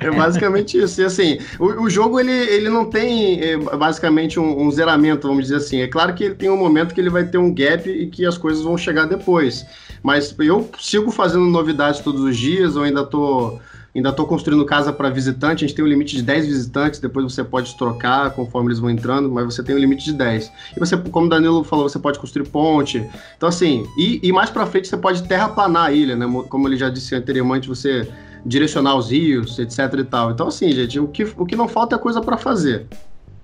[0.00, 1.00] É basicamente isso.
[1.00, 5.44] E assim, o, o jogo, ele, ele não tem é, basicamente um, um, zeramento, vamos
[5.44, 5.80] dizer assim.
[5.80, 8.24] É claro que ele tem um momento que ele vai ter um gap e que
[8.24, 9.64] as coisas vão chegar depois.
[10.02, 13.58] Mas eu sigo fazendo novidades todos os dias, eu ainda tô
[13.96, 17.32] Ainda estou construindo casa para visitante, a gente tem um limite de 10 visitantes, depois
[17.32, 20.52] você pode trocar conforme eles vão entrando, mas você tem um limite de 10.
[20.76, 23.02] E você, como o Danilo falou, você pode construir ponte.
[23.38, 26.26] Então, assim, e, e mais para frente você pode terraplanar a ilha, né?
[26.50, 28.06] Como ele já disse anteriormente, você
[28.44, 30.30] direcionar os rios, etc e tal.
[30.30, 32.86] Então, assim, gente, o que, o que não falta é coisa para fazer.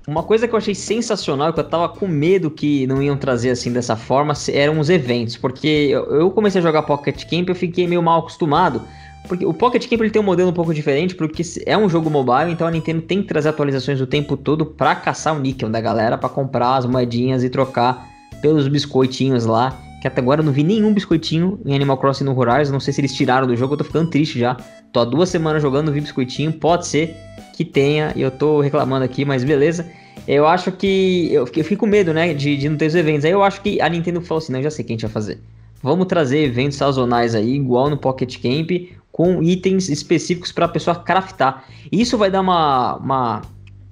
[0.07, 3.51] Uma coisa que eu achei sensacional, que eu tava com medo que não iam trazer
[3.51, 5.37] assim dessa forma, eram os eventos.
[5.37, 8.83] Porque eu comecei a jogar Pocket Camp eu fiquei meio mal acostumado.
[9.29, 12.11] Porque o Pocket Camp ele tem um modelo um pouco diferente, porque é um jogo
[12.11, 15.71] mobile, então a Nintendo tem que trazer atualizações o tempo todo para caçar o níquel
[15.71, 18.09] da galera, para comprar as moedinhas e trocar
[18.41, 19.79] pelos biscoitinhos lá.
[20.01, 22.73] Que até agora eu não vi nenhum biscoitinho em Animal Crossing no Horizon.
[22.73, 24.57] Não sei se eles tiraram do jogo, eu tô ficando triste já.
[24.93, 26.53] Tô há duas semanas jogando, vi biscoitinho.
[26.53, 27.17] Pode ser
[27.53, 29.91] que tenha, e eu tô reclamando aqui, mas beleza.
[30.27, 31.31] Eu acho que.
[31.33, 33.25] Eu, fico com medo, né, de, de não ter os eventos.
[33.25, 35.03] Aí eu acho que a Nintendo falou assim: não, já sei o que a gente
[35.03, 35.41] vai fazer.
[35.83, 38.71] Vamos trazer eventos sazonais aí, igual no Pocket Camp,
[39.11, 41.65] com itens específicos para a pessoa craftar.
[41.91, 43.43] Isso vai dar uma, uma,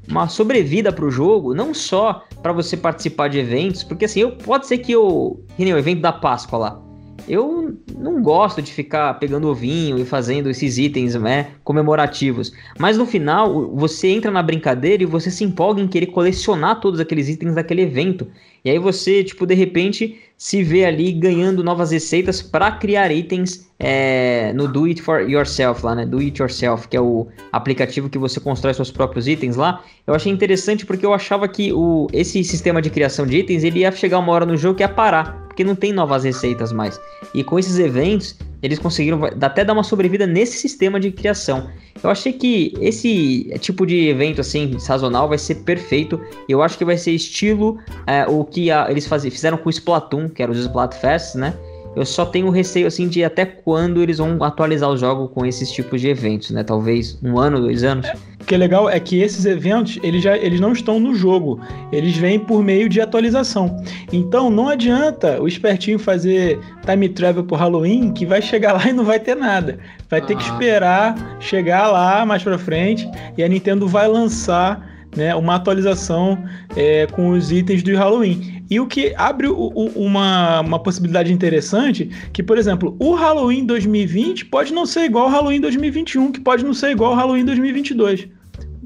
[0.08, 4.32] uma sobrevida para o jogo, não só para você participar de eventos, porque assim, eu,
[4.32, 5.44] pode ser que eu.
[5.56, 6.89] Que nem o evento da Páscoa lá.
[7.30, 12.52] Eu não gosto de ficar pegando ovinho e fazendo esses itens né, comemorativos.
[12.76, 16.98] Mas no final, você entra na brincadeira e você se empolga em querer colecionar todos
[16.98, 18.26] aqueles itens daquele evento.
[18.64, 23.70] E aí você, tipo, de repente se vê ali ganhando novas receitas para criar itens
[23.78, 26.06] é, no Do It For Yourself lá, né?
[26.06, 29.84] Do It Yourself, que é o aplicativo que você constrói seus próprios itens lá.
[30.06, 33.80] Eu achei interessante porque eu achava que o, esse sistema de criação de itens ele
[33.80, 36.98] ia chegar uma hora no jogo que ia parar, porque não tem novas receitas mais.
[37.34, 41.70] E com esses eventos, eles conseguiram até dar uma sobrevida nesse sistema de criação.
[42.02, 46.20] Eu achei que esse tipo de evento assim sazonal vai ser perfeito.
[46.48, 49.70] Eu acho que vai ser estilo é, o que a, eles faz, fizeram com o
[49.70, 51.54] Splatoon, que era os Splatfests, né?
[51.96, 55.72] Eu só tenho receio assim de até quando eles vão atualizar o jogo com esses
[55.72, 56.62] tipos de eventos, né?
[56.62, 58.06] Talvez um ano, dois anos.
[58.40, 61.60] O que é legal é que esses eventos, eles já eles não estão no jogo,
[61.92, 63.76] eles vêm por meio de atualização.
[64.12, 68.92] Então não adianta o espertinho fazer time travel por Halloween que vai chegar lá e
[68.92, 69.78] não vai ter nada.
[70.08, 70.52] Vai ter que ah.
[70.52, 76.42] esperar chegar lá mais para frente e a Nintendo vai lançar né, uma atualização
[76.76, 78.64] é, com os itens do Halloween.
[78.70, 83.66] E o que abre o, o, uma, uma possibilidade interessante, que, por exemplo, o Halloween
[83.66, 87.44] 2020 pode não ser igual ao Halloween 2021, que pode não ser igual ao Halloween
[87.44, 88.28] 2022.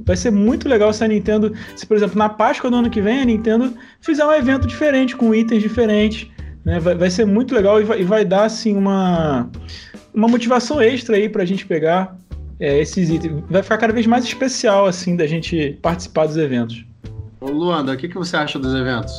[0.06, 3.00] Vai ser muito legal se a Nintendo, se por exemplo na Páscoa do ano que
[3.00, 6.28] vem a Nintendo fizer um evento diferente, com itens diferentes.
[6.64, 6.80] Né?
[6.80, 9.50] Vai, vai ser muito legal e vai, e vai dar assim uma,
[10.12, 12.16] uma motivação extra aí pra gente pegar
[12.60, 13.42] é, esses itens.
[13.48, 16.84] Vai ficar cada vez mais especial, assim, da gente participar dos eventos.
[17.40, 19.12] Ô Luanda, o que, que você acha dos eventos?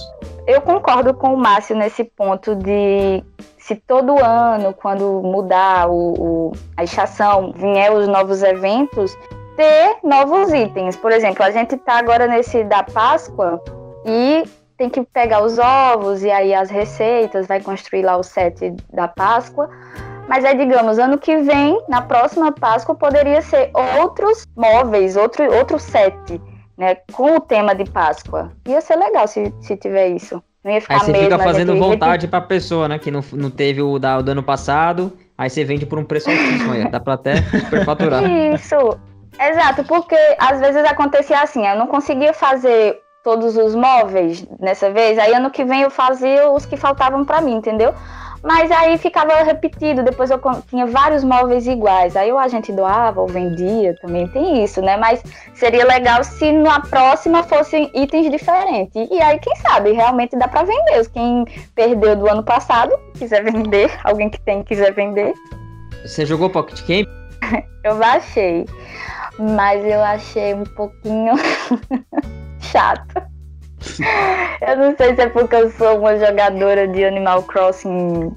[0.47, 3.23] Eu concordo com o Márcio nesse ponto de
[3.57, 9.17] se todo ano, quando mudar o, o, a estação, vier os novos eventos,
[9.55, 10.95] ter novos itens.
[10.95, 13.61] Por exemplo, a gente está agora nesse da Páscoa
[14.05, 14.43] e
[14.77, 19.07] tem que pegar os ovos e aí as receitas, vai construir lá o set da
[19.07, 19.69] Páscoa.
[20.27, 23.69] Mas é, digamos, ano que vem, na próxima Páscoa, poderia ser
[24.01, 26.41] outros móveis, outro, outro set,
[26.77, 26.95] né?
[27.13, 28.51] Com o tema de Páscoa.
[28.67, 30.41] Ia ser legal se, se tiver isso.
[30.63, 32.97] Não ia ficar Aí você fica fazendo vontade pra pessoa, né?
[32.97, 35.13] Que não, não teve o da, o do ano passado.
[35.37, 36.89] Aí você vende por um preço altíssimo aí.
[36.89, 38.23] Dá pra até superfaturar.
[38.53, 38.75] Isso.
[39.39, 45.17] Exato, porque às vezes acontecia assim, eu não conseguia fazer todos os móveis nessa vez,
[45.17, 47.93] aí ano que vem eu fazia os que faltavam para mim, entendeu?
[48.45, 52.15] Mas aí ficava repetido, depois eu tinha vários móveis iguais.
[52.15, 54.95] Aí ou a gente doava ou vendia, também tem isso, né?
[54.97, 55.23] Mas
[55.55, 59.09] seria legal se na próxima fossem itens diferentes.
[59.09, 61.09] E aí, quem sabe, realmente dá para vender.
[61.09, 65.33] Quem perdeu do ano passado, quiser vender, alguém que tem quiser vender.
[66.03, 67.07] Você jogou Pocket Game?
[67.83, 68.65] eu baixei,
[69.39, 71.33] mas eu achei um pouquinho
[72.61, 73.34] chato.
[74.61, 78.35] eu não sei se é porque eu sou uma jogadora de Animal Crossing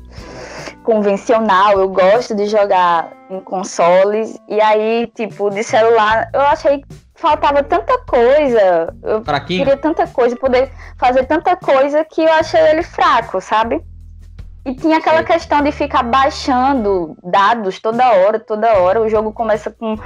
[0.82, 6.87] convencional, eu gosto de jogar em consoles, e aí, tipo, de celular, eu achei que
[7.14, 8.94] faltava tanta coisa.
[9.02, 13.82] Eu queria tanta coisa, poder fazer tanta coisa que eu achei ele fraco, sabe?
[14.64, 15.24] E tinha aquela Sim.
[15.24, 19.00] questão de ficar baixando dados toda hora, toda hora.
[19.00, 19.96] O jogo começa com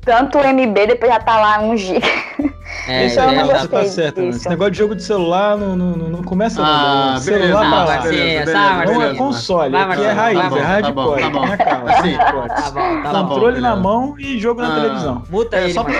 [0.00, 2.00] tanto MB, depois já tá lá um G.
[2.86, 4.20] É, Isso é, é você tá certo.
[4.20, 7.20] Esse negócio de jogo de celular não, não, não começa ah, não.
[7.20, 7.96] Celular não, tá lá.
[7.98, 11.20] Beleza, beleza, não é console, vai, aqui é raiz, tá bom, é hardcore.
[11.20, 13.02] Tá bom, tá bom.
[13.02, 15.22] Tá tá Controle na mão e jogo na ah, televisão.
[15.28, 15.92] Muta é, ele, só pra...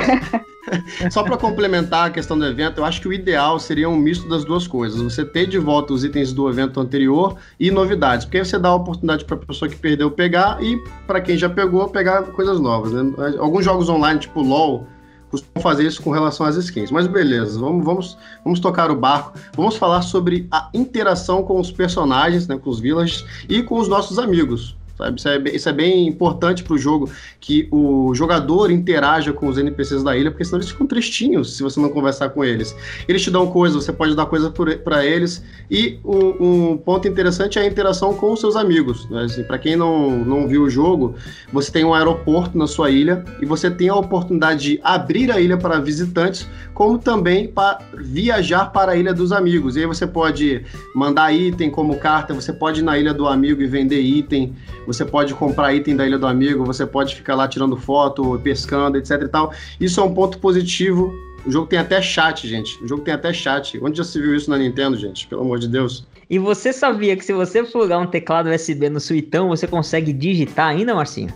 [1.10, 4.28] Só para complementar a questão do evento, eu acho que o ideal seria um misto
[4.28, 5.00] das duas coisas.
[5.00, 8.68] Você ter de volta os itens do evento anterior e novidades, porque aí você dá
[8.68, 12.60] a oportunidade para a pessoa que perdeu pegar e para quem já pegou pegar coisas
[12.60, 12.92] novas.
[12.92, 13.12] Né?
[13.38, 14.86] Alguns jogos online, tipo LoL,
[15.30, 16.90] costumam fazer isso com relação às skins.
[16.90, 19.32] Mas beleza, vamos, vamos, vamos tocar o barco.
[19.54, 23.88] Vamos falar sobre a interação com os personagens, né, com os villages e com os
[23.88, 24.76] nossos amigos.
[25.00, 25.16] Sabe?
[25.16, 27.10] Isso, é, isso é bem importante para o jogo,
[27.40, 31.62] que o jogador interaja com os NPCs da ilha, porque senão eles ficam tristinhos se
[31.62, 32.76] você não conversar com eles.
[33.08, 35.42] Eles te dão coisas, você pode dar coisa para eles.
[35.70, 39.08] E um, um, ponto interessante é a interação com os seus amigos.
[39.08, 39.22] Né?
[39.22, 41.14] Assim, para quem não, não viu o jogo,
[41.52, 45.40] você tem um aeroporto na sua ilha e você tem a oportunidade de abrir a
[45.40, 49.76] ilha para visitantes, como também para viajar para a ilha dos amigos.
[49.76, 50.62] E aí você pode
[50.94, 54.54] mandar item como carta, você pode ir na ilha do amigo e vender item
[54.92, 58.98] você pode comprar item da Ilha do Amigo, você pode ficar lá tirando foto, pescando,
[58.98, 59.52] etc e tal.
[59.80, 61.14] Isso é um ponto positivo.
[61.46, 62.82] O jogo tem até chat, gente.
[62.82, 63.78] O jogo tem até chat.
[63.82, 65.26] Onde já se viu isso na Nintendo, gente?
[65.26, 66.06] Pelo amor de Deus.
[66.28, 70.68] E você sabia que se você plugar um teclado USB no suitão, você consegue digitar
[70.68, 71.32] ainda, Marcinho?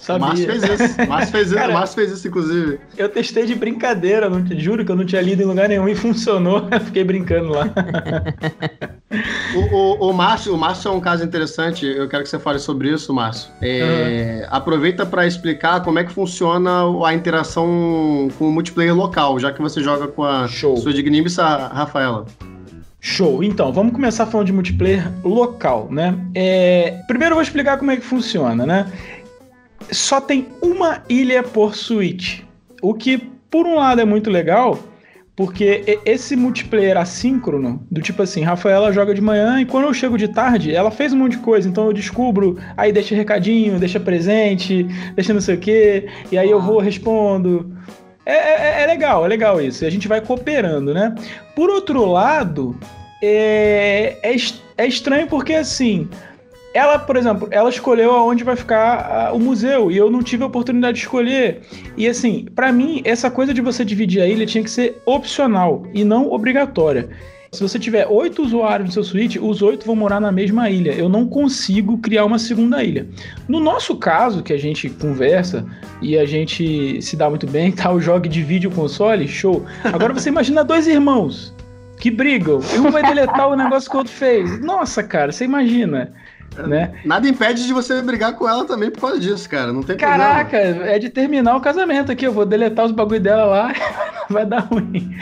[0.00, 0.26] Sabia.
[0.26, 1.08] Márcio fez isso.
[1.08, 2.80] Márcio fez, Cara, Márcio fez isso, inclusive.
[2.96, 5.94] Eu testei de brincadeira, não, juro que eu não tinha lido em lugar nenhum e
[5.94, 6.66] funcionou.
[6.86, 7.68] Fiquei brincando lá.
[9.54, 11.86] o, o, o, Márcio, o Márcio é um caso interessante.
[11.86, 13.50] Eu quero que você fale sobre isso, Márcio.
[13.60, 14.56] É, uhum.
[14.56, 19.60] Aproveita para explicar como é que funciona a interação com o multiplayer local, já que
[19.60, 20.76] você joga com a Show.
[20.78, 22.26] sua digníssima Rafaela.
[23.00, 23.42] Show.
[23.42, 26.14] Então, vamos começar falando de multiplayer local, né?
[26.34, 27.00] É...
[27.06, 28.86] Primeiro eu vou explicar como é que funciona, né?
[29.92, 32.40] Só tem uma ilha por Switch.
[32.82, 33.18] O que,
[33.50, 34.78] por um lado, é muito legal,
[35.36, 40.18] porque esse multiplayer assíncrono, do tipo assim, Rafaela joga de manhã e quando eu chego
[40.18, 43.98] de tarde, ela fez um monte de coisa, então eu descubro, aí deixa recadinho, deixa
[43.98, 44.84] presente,
[45.14, 47.74] deixa não sei o quê, e aí eu vou, respondo.
[48.26, 49.84] É, é, é legal, é legal isso.
[49.84, 51.14] A gente vai cooperando, né?
[51.56, 52.78] Por outro lado,
[53.22, 54.36] é, é,
[54.76, 56.08] é estranho porque assim
[56.72, 60.46] ela, por exemplo, ela escolheu aonde vai ficar o museu e eu não tive a
[60.46, 61.62] oportunidade de escolher.
[61.96, 65.84] E assim, para mim, essa coisa de você dividir a ilha tinha que ser opcional
[65.92, 67.08] e não obrigatória.
[67.52, 70.92] Se você tiver oito usuários no seu suíte, os oito vão morar na mesma ilha.
[70.92, 73.08] Eu não consigo criar uma segunda ilha.
[73.48, 75.66] No nosso caso, que a gente conversa
[76.00, 79.64] e a gente se dá muito bem, tal, tá, joga de vídeo console, show.
[79.82, 81.52] Agora você imagina dois irmãos
[81.98, 82.60] que brigam.
[82.72, 84.60] E um vai deletar o negócio que o outro fez.
[84.60, 86.12] Nossa, cara, você imagina.
[86.66, 86.92] Né?
[87.04, 89.72] Nada impede de você brigar com ela também por causa disso, cara.
[89.72, 90.86] Não tem Caraca, problema.
[90.86, 92.26] é de terminar o casamento aqui.
[92.26, 93.72] Eu vou deletar os bagulho dela lá,
[94.32, 95.14] vai dar ruim.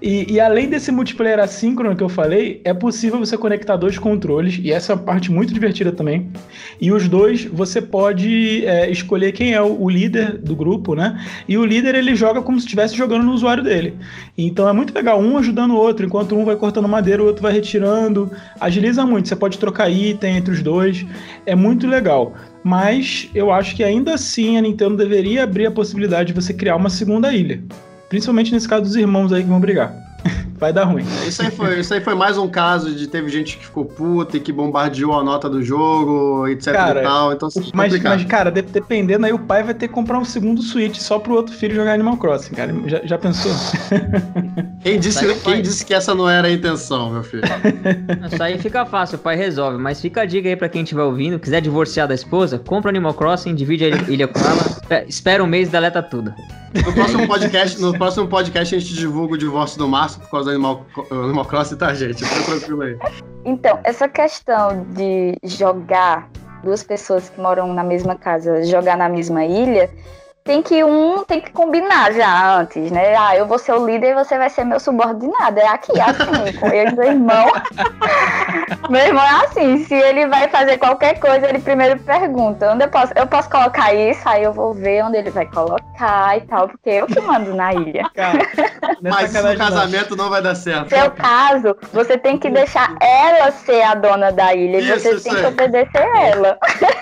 [0.00, 4.58] E, e, além desse multiplayer assíncrono que eu falei, é possível você conectar dois controles,
[4.60, 6.28] e essa é uma parte muito divertida também.
[6.80, 11.24] E os dois, você pode é, escolher quem é o, o, líder do grupo, né?
[11.48, 13.96] E o líder ele joga como se estivesse jogando no usuário dele.
[14.36, 17.42] Então é muito legal, um ajudando o outro, enquanto um vai cortando madeira, o outro
[17.42, 18.28] vai retirando.
[18.60, 21.06] Agiliza muito, você pode trocar item entre os dois.
[21.46, 22.34] É muito legal
[22.64, 26.76] mas eu acho que ainda assim a Nintendo deveria abrir a possibilidade de você criar
[26.76, 27.60] uma segunda ilha.
[28.12, 29.94] Principalmente nesse caso dos irmãos aí que vão brigar.
[30.58, 31.04] Vai dar ruim.
[31.26, 34.36] Isso aí, foi, isso aí foi mais um caso de teve gente que ficou puta
[34.36, 37.32] e que bombardeou a nota do jogo, etc cara, e tal.
[37.32, 40.62] Então, assim, mas, mas, cara, dependendo aí, o pai vai ter que comprar um segundo
[40.62, 42.72] Switch só pro outro filho jogar Animal Crossing, cara.
[42.86, 43.50] Já, já pensou?
[44.82, 47.44] Quem disse, quem disse que essa não era a intenção, meu filho?
[48.32, 49.78] Isso aí fica fácil, o pai resolve.
[49.78, 53.14] Mas fica a dica aí pra quem estiver ouvindo, quiser divorciar da esposa, compra Animal
[53.14, 56.34] Crossing, divide a ilha com ela, espera um mês e deleta tudo.
[56.74, 60.50] No próximo podcast, no próximo podcast a gente divulga o divórcio do Márcio por causa
[60.50, 62.24] do Animal, Animal Crossing, tá, gente?
[62.24, 62.98] Fica tranquilo aí.
[63.44, 66.28] Então, essa questão de jogar
[66.62, 69.90] duas pessoas que moram na mesma casa, jogar na mesma ilha,
[70.44, 73.14] tem que um tem que combinar já antes, né?
[73.16, 75.58] Ah, eu vou ser o líder e você vai ser meu subordinado.
[75.58, 77.52] É aqui, assim, com eu e meu irmão.
[78.90, 82.88] meu irmão é assim, se ele vai fazer qualquer coisa, ele primeiro pergunta, onde eu
[82.88, 86.68] posso, eu posso colocar isso, aí eu vou ver onde ele vai colocar e tal,
[86.68, 88.10] porque eu que mando na ilha.
[88.14, 88.38] Cara,
[89.00, 90.88] mas no casamento não vai dar certo.
[90.88, 95.30] Seu caso, você tem que deixar ela ser a dona da ilha isso, e você
[95.30, 96.58] tem que obedecer ela.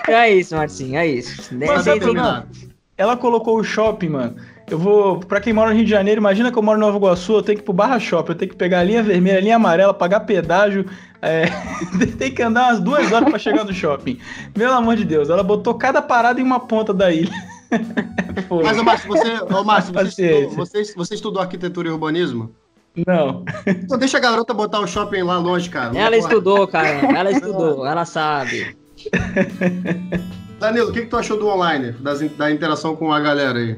[0.07, 1.51] É isso, Marcinho, é isso.
[1.55, 1.95] Mas é
[3.01, 4.35] ela colocou o shopping, mano.
[4.69, 6.97] Eu vou, pra quem mora no Rio de Janeiro, imagina que eu moro no Nova
[6.97, 9.39] Iguaçu, eu tenho que ir pro Barra Shopping, eu tenho que pegar a linha vermelha,
[9.39, 10.85] a linha amarela, pagar pedágio,
[11.19, 11.45] é,
[12.17, 14.19] tem que andar umas duas horas para chegar no shopping.
[14.53, 17.33] Pelo amor de Deus, ela botou cada parada em uma ponta da ilha.
[18.63, 22.51] Mas, ô Márcio, você, ô Márcio, você, estudou, você, você estudou arquitetura e urbanismo?
[23.07, 23.43] Não.
[23.65, 25.97] Então deixa a garota botar o shopping lá longe, cara.
[25.97, 27.17] Ela estudou, cara.
[27.17, 28.77] Ela estudou, ela sabe.
[30.61, 33.77] Danilo, o que, que tu achou do online, das, da interação com a galera aí?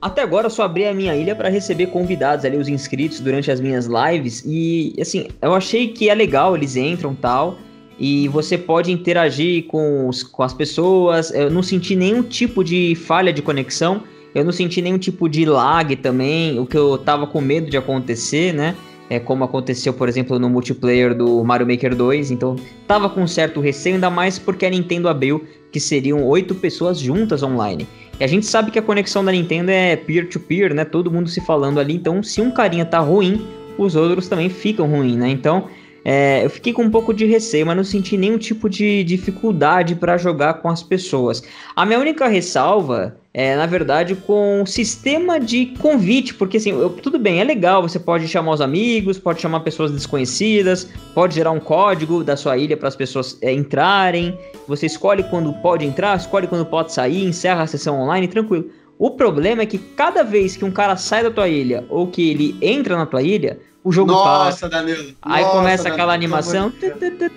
[0.00, 3.50] Até agora eu só abri a minha ilha para receber convidados ali, os inscritos durante
[3.50, 4.44] as minhas lives.
[4.46, 7.58] E assim, eu achei que é legal, eles entram tal.
[7.98, 11.32] E você pode interagir com, os, com as pessoas.
[11.32, 14.04] Eu não senti nenhum tipo de falha de conexão.
[14.32, 16.60] Eu não senti nenhum tipo de lag também.
[16.60, 18.76] O que eu tava com medo de acontecer, né?
[19.10, 22.30] É como aconteceu, por exemplo, no multiplayer do Mario Maker 2.
[22.30, 22.54] Então,
[22.86, 27.42] tava com certo receio, ainda mais porque a Nintendo abriu que seriam oito pessoas juntas
[27.42, 27.88] online.
[28.20, 30.84] E a gente sabe que a conexão da Nintendo é peer-to-peer, -peer, né?
[30.84, 31.94] Todo mundo se falando ali.
[31.94, 33.44] Então, se um carinha tá ruim,
[33.76, 35.28] os outros também ficam ruins, né?
[35.28, 35.66] Então,
[36.04, 39.94] é, eu fiquei com um pouco de receio, mas não senti nenhum tipo de dificuldade
[39.94, 41.42] para jogar com as pessoas.
[41.76, 46.90] A minha única ressalva é, na verdade, com o sistema de convite, porque assim, eu,
[46.90, 51.52] tudo bem, é legal, você pode chamar os amigos, pode chamar pessoas desconhecidas, pode gerar
[51.52, 54.36] um código da sua ilha para as pessoas é, entrarem,
[54.66, 58.68] você escolhe quando pode entrar, escolhe quando pode sair, encerra a sessão online, tranquilo.
[58.98, 62.30] O problema é que cada vez que um cara sai da tua ilha ou que
[62.30, 64.80] ele entra na tua ilha, o jogo Nossa, para.
[64.80, 65.14] Danilo.
[65.22, 66.72] Aí Nossa, começa Danilo, aquela animação,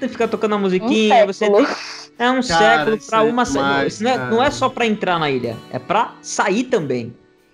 [0.09, 1.65] fica tocando a musiquinha, um você tem
[2.19, 3.85] é um cara, século para uma semana.
[3.85, 7.13] Isso não é, não é só para entrar na ilha, é para sair também.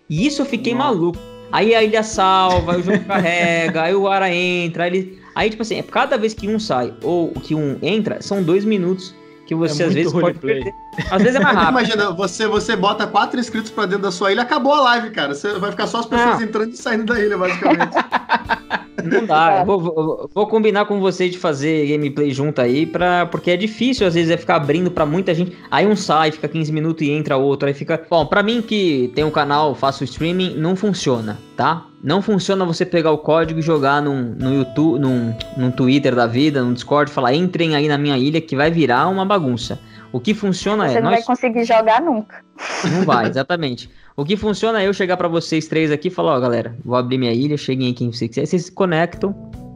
[0.09, 0.85] E isso eu fiquei Nossa.
[0.85, 1.19] maluco.
[1.51, 5.19] Aí a ilha salva, aí o jogo carrega, aí o ara entra, aí ele.
[5.35, 8.65] Aí, tipo assim, é cada vez que um sai ou que um entra, são dois
[8.65, 9.15] minutos
[9.49, 10.71] que você é às vezes pode perder.
[11.09, 11.71] Às vezes é mais rápido.
[11.71, 15.33] Imagina, você, você bota quatro inscritos pra dentro da sua ilha, acabou a live, cara.
[15.33, 16.43] Você vai ficar só as pessoas Não.
[16.43, 17.97] entrando e saindo da ilha, basicamente.
[19.03, 19.61] Não dá.
[19.61, 23.57] Eu vou, vou, vou, combinar com vocês de fazer gameplay junto aí, pra, porque é
[23.57, 25.57] difícil, às vezes, é ficar abrindo pra muita gente.
[25.71, 27.67] Aí um sai, fica 15 minutos e entra outro.
[27.67, 28.05] Aí fica.
[28.07, 31.88] Bom, pra mim que tem um canal, faço streaming, não funciona, tá?
[32.01, 36.25] Não funciona você pegar o código e jogar num, no YouTube, num, num Twitter da
[36.25, 39.79] vida, num Discord, falar entrem aí na minha ilha que vai virar uma bagunça.
[40.11, 40.93] O que funciona você é.
[40.93, 41.19] Você não nós...
[41.19, 42.43] vai conseguir jogar nunca.
[42.91, 43.89] Não vai, exatamente.
[44.15, 46.95] O que funciona é eu chegar para vocês três aqui e falar: ó, galera, vou
[46.95, 48.45] abrir minha ilha, cheguem aí quem você quiser.
[48.45, 49.35] Vocês se conectam,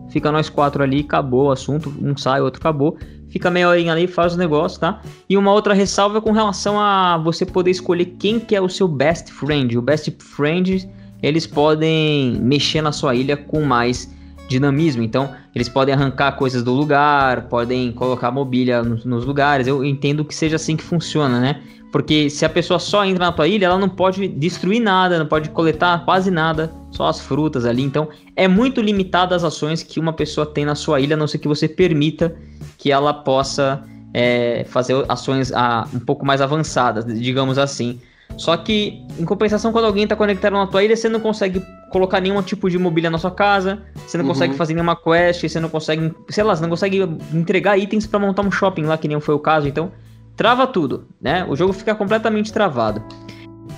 [0.09, 2.97] fica nós quatro ali, acabou o assunto, um sai, outro acabou.
[3.29, 5.01] fica meia horinha ali, faz o negócio, tá?
[5.29, 8.87] E uma outra ressalva com relação a você poder escolher quem que é o seu
[8.87, 9.77] best friend.
[9.77, 10.89] O best friend,
[11.23, 14.13] eles podem mexer na sua ilha com mais
[14.49, 15.01] dinamismo.
[15.01, 19.65] Então, eles podem arrancar coisas do lugar, podem colocar mobília nos, nos, lugares.
[19.65, 21.61] Eu entendo que seja assim que funciona, né?
[21.93, 25.27] Porque se a pessoa só entra na tua ilha, ela não pode destruir nada, não
[25.27, 27.83] pode coletar quase nada, só as frutas ali.
[27.83, 31.27] Então, é muito limitado as ações que uma pessoa tem na sua ilha, a não
[31.27, 32.35] ser que você permita
[32.77, 37.99] que ela possa é, fazer ações ah, um pouco mais avançadas, digamos assim.
[38.37, 41.61] Só que, em compensação, quando alguém está conectado na tua ilha, você não consegue
[41.91, 44.31] colocar nenhum tipo de mobília na sua casa, você não uhum.
[44.31, 47.01] consegue fazer nenhuma quest, você não consegue, sei lá, você não consegue
[47.31, 49.67] entregar itens para montar um shopping lá, que nem foi o caso.
[49.67, 49.91] Então,
[50.35, 51.45] trava tudo, né?
[51.47, 53.03] O jogo fica completamente travado.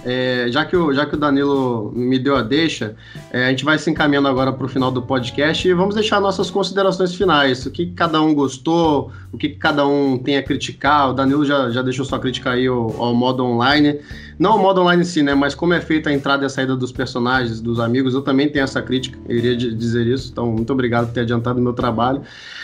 [0.06, 2.96] É, já, que o, já que o Danilo me deu a deixa,
[3.32, 6.22] é, a gente vai se encaminhando agora para o final do podcast e vamos deixar
[6.22, 7.66] nossas considerações finais.
[7.66, 11.10] O que cada um gostou, o que cada um tem a criticar.
[11.10, 14.00] O Danilo já, já deixou sua crítica aí ao, ao modo online.
[14.38, 15.34] Não o modo online em si, né?
[15.34, 18.48] Mas como é feita a entrada e a saída dos personagens, dos amigos, eu também
[18.48, 20.30] tenho essa crítica, eu iria dizer isso.
[20.32, 22.22] Então, muito obrigado por ter adiantado o meu trabalho.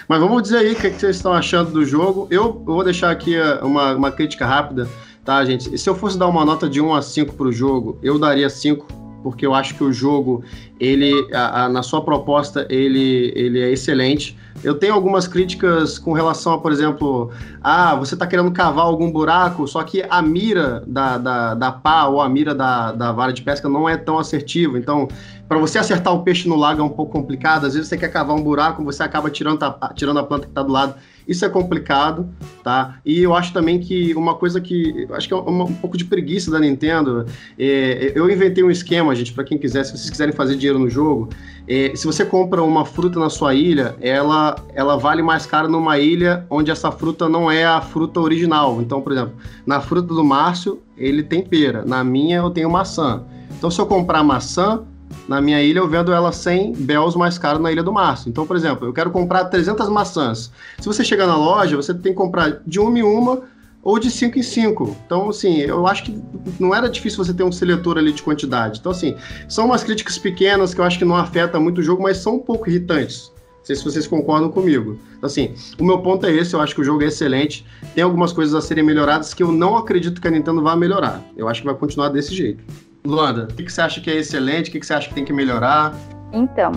[0.07, 2.27] Mas vamos dizer aí o que, é que vocês estão achando do jogo.
[2.29, 4.87] Eu, eu vou deixar aqui uh, uma, uma crítica rápida
[5.24, 5.78] tá, gente?
[5.78, 8.49] Se eu fosse dar uma nota de 1 a 5 para o jogo, eu daria
[8.49, 8.86] 5,
[9.24, 10.43] porque eu acho que o jogo,
[10.80, 14.38] ele, a, a, na sua proposta, ele, ele é excelente.
[14.63, 17.32] Eu tenho algumas críticas com relação a, por exemplo,
[17.63, 22.05] ah, você está querendo cavar algum buraco, só que a mira da, da, da pá
[22.05, 24.78] ou a mira da, da vara de pesca não é tão assertiva.
[24.78, 25.07] Então,
[25.47, 27.65] para você acertar o peixe no lago é um pouco complicado.
[27.65, 30.51] Às vezes você quer cavar um buraco, você acaba tirando a, tirando a planta que
[30.51, 30.95] está do lado.
[31.32, 32.29] Isso é complicado,
[32.61, 32.99] tá?
[33.05, 36.03] E eu acho também que uma coisa que acho que é uma, um pouco de
[36.03, 37.25] preguiça da Nintendo.
[37.57, 40.89] É, eu inventei um esquema, gente, para quem quiser, se vocês quiserem fazer dinheiro no
[40.89, 41.29] jogo,
[41.65, 45.97] é, se você compra uma fruta na sua ilha, ela, ela vale mais caro numa
[45.97, 48.82] ilha onde essa fruta não é a fruta original.
[48.82, 49.34] Então, por exemplo,
[49.65, 53.23] na fruta do Márcio, ele tem pera, na minha eu tenho maçã.
[53.57, 54.84] Então, se eu comprar maçã,
[55.28, 58.30] na minha ilha eu vendo ela 100 bells mais caro na Ilha do Márcio.
[58.30, 60.51] Então, por exemplo, eu quero comprar 300 maçãs.
[60.80, 63.43] Se você chegar na loja, você tem que comprar de uma em uma
[63.84, 64.97] ou de 5 em 5.
[65.05, 66.22] Então, assim, eu acho que
[66.59, 68.80] não era difícil você ter um seletor ali de quantidade.
[68.80, 69.16] Então, assim,
[69.47, 72.36] são umas críticas pequenas que eu acho que não afeta muito o jogo, mas são
[72.36, 73.32] um pouco irritantes.
[73.59, 74.99] Não sei se vocês concordam comigo.
[75.18, 77.66] Então, assim, o meu ponto é esse, eu acho que o jogo é excelente.
[77.93, 81.24] Tem algumas coisas a serem melhoradas que eu não acredito que a Nintendo vá melhorar.
[81.38, 82.64] Eu acho que vai continuar desse jeito.
[83.06, 84.70] Luanda, o que, você acha que é excelente?
[84.70, 85.93] O que, você acha que tem que melhorar?
[86.32, 86.72] Então,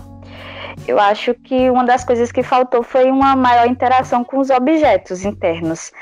[0.89, 5.25] eu acho que uma das coisas que faltou foi uma maior interação com os objetos
[5.25, 5.93] internos.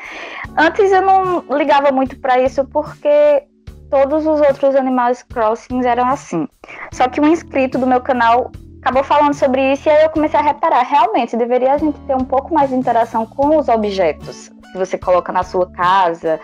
[0.56, 3.44] Antes eu não ligava muito para isso porque
[3.90, 6.46] todos os outros Animais Crossings eram assim.
[6.92, 10.38] Só que um inscrito do meu canal acabou falando sobre isso e aí eu comecei
[10.38, 14.51] a reparar, realmente deveria a gente ter um pouco mais de interação com os objetos
[14.72, 16.40] que você coloca na sua casa,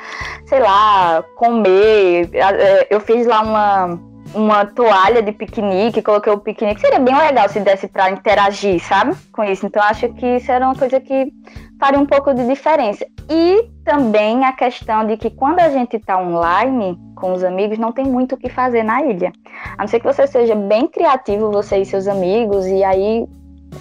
[0.46, 2.28] sei lá, comer.
[2.34, 3.98] É, eu fiz lá uma,
[4.34, 6.80] uma toalha de piquenique, coloquei o piquenique.
[6.80, 9.16] Seria bem legal se desse para interagir, sabe?
[9.32, 9.66] Com isso.
[9.66, 11.32] Então acho que isso era uma coisa que
[11.80, 13.06] faria um pouco de diferença.
[13.30, 17.92] E também a questão de que quando a gente está online com os amigos, não
[17.92, 19.32] tem muito o que fazer na ilha.
[19.76, 23.26] A não ser que você seja bem criativo, você e seus amigos, e aí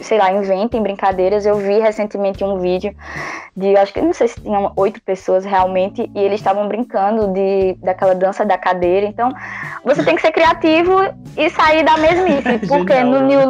[0.01, 1.45] sei lá, inventem brincadeiras.
[1.45, 2.95] Eu vi recentemente um vídeo
[3.55, 7.75] de, acho que não sei se tinham oito pessoas realmente, e eles estavam brincando de
[7.81, 9.05] daquela dança da cadeira.
[9.05, 9.33] Então,
[9.83, 10.93] você tem que ser criativo
[11.35, 13.41] e sair da mesmice, porque no New,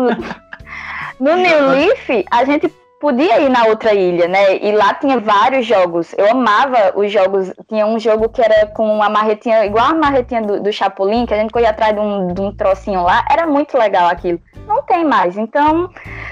[1.20, 4.58] no New Leaf a gente podia ir na outra ilha, né?
[4.58, 6.14] E lá tinha vários jogos.
[6.18, 7.52] Eu amava os jogos.
[7.68, 11.34] Tinha um jogo que era com uma marretinha, igual a marretinha do, do Chapolin, que
[11.34, 13.26] a gente corria atrás de um, de um trocinho lá.
[13.30, 14.40] Era muito legal aquilo.
[14.68, 15.38] Não tem mais.
[15.38, 15.90] Então,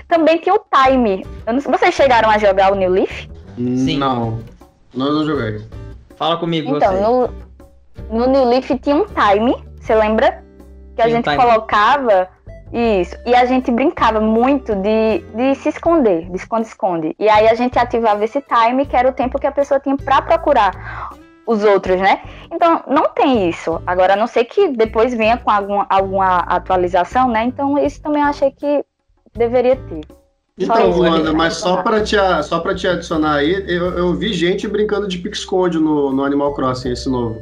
[0.08, 1.26] também tinha o Time.
[1.46, 3.30] Não, vocês chegaram a jogar o New Leaf?
[3.58, 3.98] Sim.
[3.98, 4.40] Não.
[4.94, 5.66] Não, não joguei.
[6.16, 7.02] Fala comigo, então, você.
[7.02, 7.30] No,
[8.10, 10.44] no New Leaf tinha um Time, você lembra?
[10.96, 12.30] Que a gente colocava
[12.72, 13.16] isso.
[13.26, 17.16] E a gente brincava muito de, de se esconder, de esconde-esconde.
[17.20, 19.96] E aí a gente ativava esse time, que era o tempo que a pessoa tinha
[19.96, 21.10] para procurar
[21.46, 22.22] os outros, né?
[22.52, 23.82] Então, não tem isso.
[23.86, 27.44] Agora, a não ser que depois venha com alguma, alguma atualização, né?
[27.46, 28.84] Então, isso também eu achei que
[29.34, 30.02] deveria ter.
[30.58, 35.08] Então, Luanda, mas só para te, só te adicionar aí, eu, eu vi gente brincando
[35.08, 37.38] de pique-esconde no, no Animal Crossing, esse novo.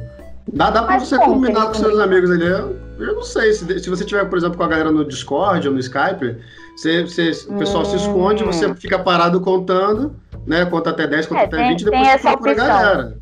[0.52, 2.83] Dá, dá pra você combinar com seus amigos ali.
[2.98, 5.74] Eu não sei, se, se você tiver, por exemplo, com a galera no Discord ou
[5.74, 6.36] no Skype,
[6.76, 7.86] você, você o pessoal hum.
[7.86, 10.14] se esconde, você fica parado contando,
[10.46, 10.64] né?
[10.66, 13.18] Conta até 10, conta é, até tem, 20, depois você procura a galera.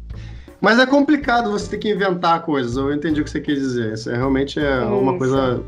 [0.60, 2.76] Mas é complicado você ter que inventar coisas.
[2.76, 3.94] Eu entendi o que você quis dizer.
[3.94, 4.92] Isso é, realmente é Isso.
[4.92, 5.60] uma coisa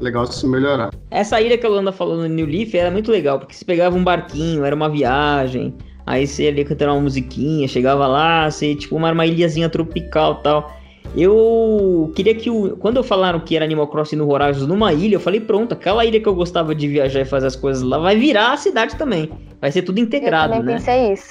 [0.00, 0.90] legal de se melhorar.
[1.10, 3.94] Essa ilha que a Luanda falou no New Leaf era muito legal, porque você pegava
[3.94, 5.76] um barquinho, era uma viagem.
[6.06, 10.74] Aí você ali cantando uma musiquinha, chegava lá, você, tipo, uma, uma ilhazinha tropical tal.
[11.16, 12.76] Eu queria que o.
[12.78, 16.04] Quando eu falaram que era Animal Crossing no Horizons numa ilha, eu falei, pronto, aquela
[16.04, 18.96] ilha que eu gostava de viajar e fazer as coisas lá vai virar a cidade
[18.96, 19.30] também.
[19.60, 20.80] Vai ser tudo integrado, eu também né?
[20.80, 21.28] pensei isso.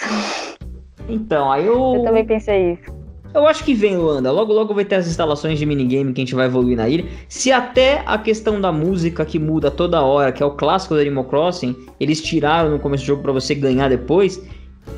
[1.09, 1.95] Então, aí eu.
[1.95, 3.01] Eu também pensei isso.
[3.33, 4.29] Eu acho que vem, Luanda.
[4.29, 7.05] Logo, logo vai ter as instalações de minigame que a gente vai evoluir na ilha.
[7.29, 10.99] Se até a questão da música que muda toda hora, que é o clássico do
[10.99, 14.43] Animal Crossing, eles tiraram no começo do jogo para você ganhar depois,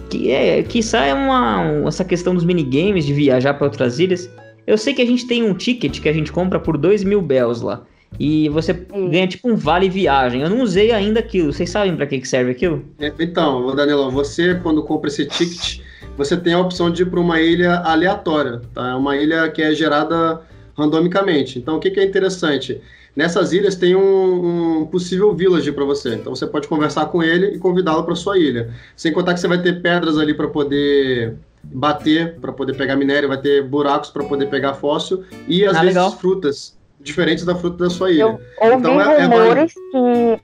[0.10, 4.28] que é, que é uma essa questão dos minigames de viajar para outras ilhas.
[4.66, 7.22] Eu sei que a gente tem um ticket que a gente compra por 2 mil
[7.22, 7.84] bells lá.
[8.20, 9.10] E você Hum.
[9.10, 10.42] ganha tipo um vale viagem.
[10.42, 11.52] Eu não usei ainda aquilo.
[11.52, 12.86] Vocês sabem para que, que serve aquilo?
[13.00, 15.80] É, Então, Danilão, você quando compra esse ticket,
[16.18, 18.92] você tem a opção de ir para uma ilha aleatória, tá?
[18.92, 20.42] É uma ilha que é gerada
[20.78, 21.58] randomicamente.
[21.60, 22.80] Então, o que, que é interessante?
[23.16, 26.16] Nessas ilhas tem um, um possível village para você.
[26.16, 28.72] Então, você pode conversar com ele e convidá-lo para sua ilha.
[28.96, 33.28] Sem contar que você vai ter pedras ali para poder bater, para poder pegar minério,
[33.30, 36.12] vai ter buracos para poder pegar fóssil e às Ah, vezes legal.
[36.12, 38.22] frutas diferentes da fruta da sua ilha.
[38.24, 40.42] Eu ouvi Então, é- é rumores que.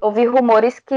[0.00, 0.94] Ouvi rumores que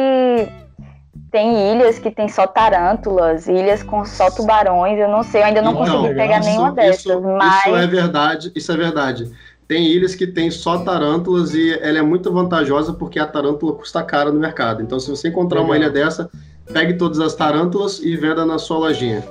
[1.32, 4.98] tem ilhas que tem só tarântulas, ilhas com só tubarões.
[4.98, 6.28] Eu não sei, eu ainda não Então, consegui legal.
[6.28, 7.66] pegar nenhuma dessas, isso, mas.
[7.66, 9.32] isso é verdade, isso é verdade.
[9.68, 14.02] Tem ilhas que tem só tarântulas e ela é muito vantajosa porque a tarântula custa
[14.04, 14.82] cara no mercado.
[14.82, 16.30] Então, se você encontrar uma ilha dessa,
[16.72, 19.24] pegue todas as tarântulas e venda na sua lojinha.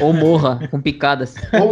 [0.00, 1.34] Ou morra com picadas.
[1.52, 1.70] Ou,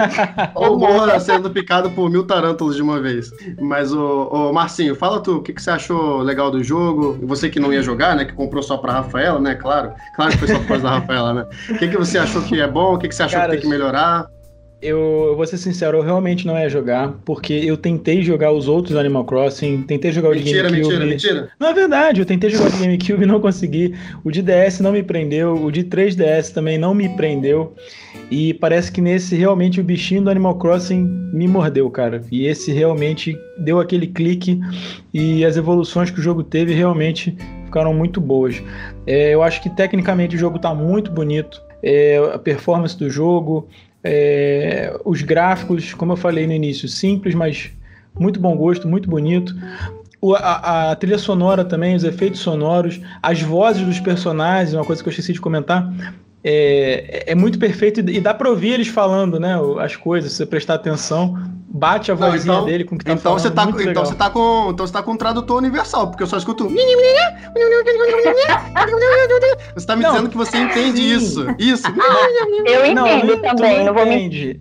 [0.70, 3.30] ou morra sendo picado por mil tarântulas de uma vez.
[3.60, 7.18] Mas, o Marcinho, fala tu, o que, que você achou legal do jogo?
[7.26, 8.24] Você que não ia jogar, né?
[8.24, 9.54] Que comprou só pra Rafaela, né?
[9.54, 9.92] Claro.
[10.14, 11.46] Claro que foi só por causa da Rafaela, né?
[11.70, 12.94] O que, que você achou que é bom?
[12.94, 14.26] O que, que você achou Cara, que tem que melhorar?
[14.86, 18.68] Eu, eu vou ser sincero, eu realmente não ia jogar, porque eu tentei jogar os
[18.68, 20.98] outros Animal Crossing, tentei jogar o de Mentira, GameCube.
[20.98, 21.48] mentira, mentira.
[21.58, 23.94] Não é verdade, eu tentei jogar o de GameCube e não consegui.
[24.22, 27.74] O de DS não me prendeu, o de 3DS também não me prendeu.
[28.30, 32.22] E parece que nesse realmente o bichinho do Animal Crossing me mordeu, cara.
[32.30, 34.60] E esse realmente deu aquele clique
[35.12, 38.62] e as evoluções que o jogo teve realmente ficaram muito boas.
[39.06, 41.60] É, eu acho que tecnicamente o jogo tá muito bonito.
[41.82, 43.68] É, a performance do jogo,
[44.08, 47.70] é, os gráficos, como eu falei no início, simples, mas
[48.18, 49.54] muito bom gosto, muito bonito.
[50.20, 55.02] O- a, a trilha sonora também, os efeitos sonoros, as vozes dos personagens, uma coisa
[55.02, 55.92] que eu esqueci de comentar,
[56.48, 59.56] é, é muito perfeito e dá pra ouvir eles falando, né?
[59.80, 61.36] As coisas, se você prestar atenção,
[61.68, 63.40] bate a Não, vozinha então- dele com o que tá Então falando.
[63.40, 64.06] você, tá, muito então, legal.
[64.06, 66.68] você tá com, então você tá com um tradutor universal, porque eu só escuto.
[69.74, 71.14] Você tá me Não, dizendo que você entende sim.
[71.16, 71.46] isso.
[71.58, 71.86] Isso.
[72.66, 74.60] Eu Não, entendo tu também, não vou mentir.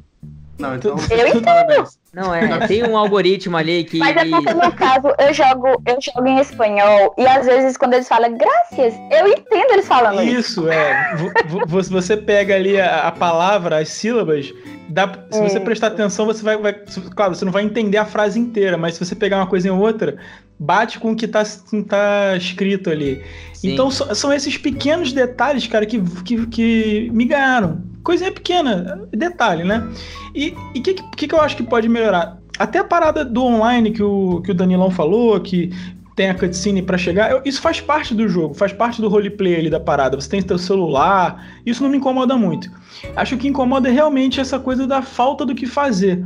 [0.57, 0.95] Não, então.
[1.09, 1.43] Eu entendo.
[1.43, 1.99] Parabéns.
[2.15, 2.65] Não, é.
[2.67, 3.97] Tem um algoritmo ali que.
[3.97, 7.93] Mas é porque no caso eu jogo, eu jogo em espanhol e às vezes quando
[7.95, 10.35] eles falam graças, eu entendo eles falando isso.
[10.61, 11.15] Isso, é.
[11.17, 14.53] Vo- vo- Você pega ali a, a palavra, as sílabas,
[14.89, 15.59] dá, se você É.
[15.59, 16.73] prestar atenção, você vai, vai-
[17.15, 19.71] Claro, você não vai entender a frase inteira, mas se você pegar uma coisa em
[19.71, 20.15] outra,
[20.59, 23.21] bate com o que tá, que tá escrito ali.
[23.53, 23.73] Sim.
[23.73, 27.81] Então so- são esses pequenos detalhes, cara, que, que, que me ganharam.
[28.03, 29.87] Coisinha pequena, detalhe, né?
[30.33, 32.37] E o que, que, que eu acho que pode melhorar?
[32.57, 35.71] Até a parada do online que o, que o Danilão falou, que
[36.15, 39.55] tem a cutscene pra chegar, eu- isso faz parte do jogo, faz parte do roleplay
[39.57, 40.15] ali da parada.
[40.19, 42.69] Você tem seu celular, isso não me incomoda muito.
[43.15, 46.23] Acho que incomoda realmente essa coisa da falta do que fazer.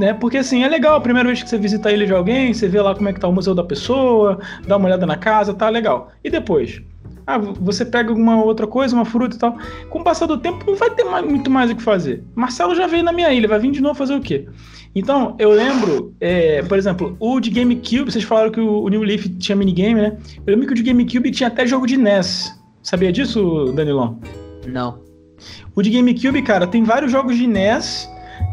[0.00, 0.14] Né?
[0.14, 2.66] Porque assim, é legal a primeira vez que você visita a ilha de alguém, você
[2.66, 5.52] vê lá como é que tá o museu da pessoa, dá uma olhada na casa,
[5.52, 6.10] tá legal.
[6.24, 6.80] E depois?
[7.26, 9.58] Ah, você pega alguma outra coisa, uma fruta e tal.
[9.90, 12.24] Com o passar do tempo, não vai ter mais- muito mais o que fazer.
[12.34, 14.46] Marcelo já veio na minha ilha, vai vir de novo fazer o quê?
[14.94, 19.02] Então, eu lembro, é, por exemplo, o de GameCube, vocês falaram que o, o New
[19.02, 20.16] Leaf tinha minigame, né?
[20.46, 22.58] Eu lembro que o de GameCube tinha até jogo de NES.
[22.82, 24.18] Sabia disso, Danilão?
[24.66, 24.98] Não.
[25.76, 28.08] O de GameCube, cara, tem vários jogos de NES,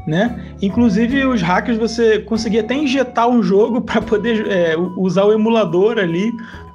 [0.06, 0.54] né?
[0.62, 5.98] Inclusive os hackers você conseguia até injetar um jogo para poder é, usar o emulador
[5.98, 6.32] ali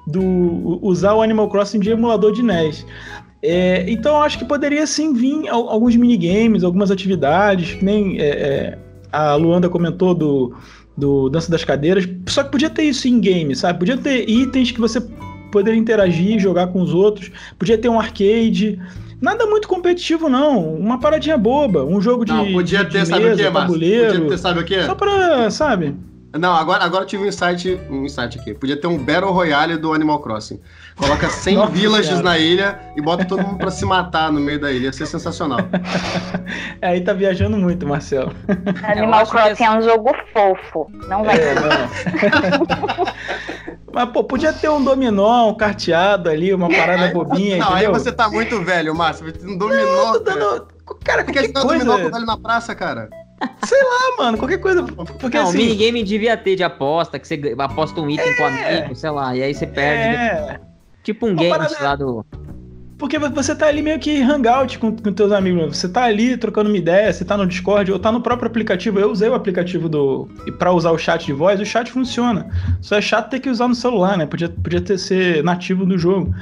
[0.07, 2.85] do usar o Animal Crossing de emulador de NES.
[3.43, 8.29] É, então acho que poderia sim vir al- alguns minigames, algumas atividades, que nem é,
[8.29, 8.79] é,
[9.11, 10.55] a Luanda comentou do,
[10.97, 12.09] do Dança das Cadeiras.
[12.29, 13.79] Só que podia ter isso em game, sabe?
[13.81, 15.01] Podia ter itens que você
[15.51, 17.31] poderia interagir, jogar com os outros.
[17.59, 18.81] Podia ter um arcade.
[19.23, 20.75] Nada muito competitivo, não.
[20.75, 21.85] Uma paradinha boba.
[21.85, 22.33] Um jogo de.
[22.33, 23.61] Não, podia de- ter, de sabe mesa, o quê, Márcio?
[23.61, 24.13] tabuleiro.
[24.15, 24.83] Podia ter, sabe o quê?
[24.83, 25.95] Só pra, sabe?
[26.39, 28.55] Não, agora, agora eu tive um insight, um insight aqui.
[28.55, 30.59] Podia ter um Battle Royale do Animal Crossing.
[30.97, 32.25] Coloca 100 Nossa villages Senhora.
[32.25, 34.87] na ilha e bota todo mundo pra se matar no meio da ilha.
[34.87, 35.59] Ia ser sensacional.
[36.81, 38.33] É, Aí tá viajando muito, Marcelo.
[38.83, 40.91] Animal que Crossing é um jogo fofo.
[41.07, 41.61] Não vai É, ser.
[41.61, 43.07] não.
[43.95, 47.91] Mas, pô, podia ter um dominó, um carteado ali, uma parada bobinha, Não, entendeu?
[47.95, 49.27] aí você tá muito velho, Márcio.
[49.45, 50.41] Um dominó, Tô cara.
[50.41, 50.69] dando...
[51.05, 51.85] Cara, que qualquer você dá coisa...
[51.85, 53.09] dominó com velho na praça, cara?
[53.45, 54.85] Ah, mano, qualquer coisa...
[54.85, 55.59] Porque não, assim...
[55.59, 59.43] minigame devia ter de aposta, que você aposta um item com amigo, sei lá, e
[59.43, 60.17] aí você perde.
[60.17, 60.61] É...
[61.03, 62.25] Tipo um Uma game parada- lá do.
[63.03, 65.77] Porque você tá ali meio que hangout com, com teus amigos.
[65.77, 69.01] Você tá ali trocando uma ideia, você tá no Discord ou tá no próprio aplicativo.
[69.01, 70.29] Eu usei o aplicativo do.
[70.57, 72.49] Pra usar o chat de voz, o chat funciona.
[72.81, 74.25] Só é chato ter que usar no celular, né?
[74.25, 76.33] Podia, podia ter ser nativo do jogo.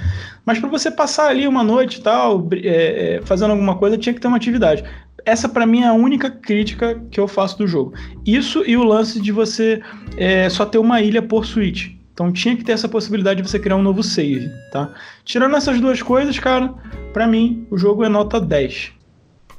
[0.44, 4.12] Mas pra você passar ali uma noite e tal, é, é, fazendo alguma coisa, tinha
[4.12, 4.84] que ter uma atividade.
[5.24, 7.94] Essa pra mim é a única crítica que eu faço do jogo.
[8.26, 9.80] Isso e o lance de você
[10.14, 11.98] é, só ter uma ilha por Switch.
[12.20, 14.92] Então tinha que ter essa possibilidade de você criar um novo save, tá?
[15.24, 16.68] Tirando essas duas coisas, cara,
[17.14, 18.92] pra mim o jogo é nota 10.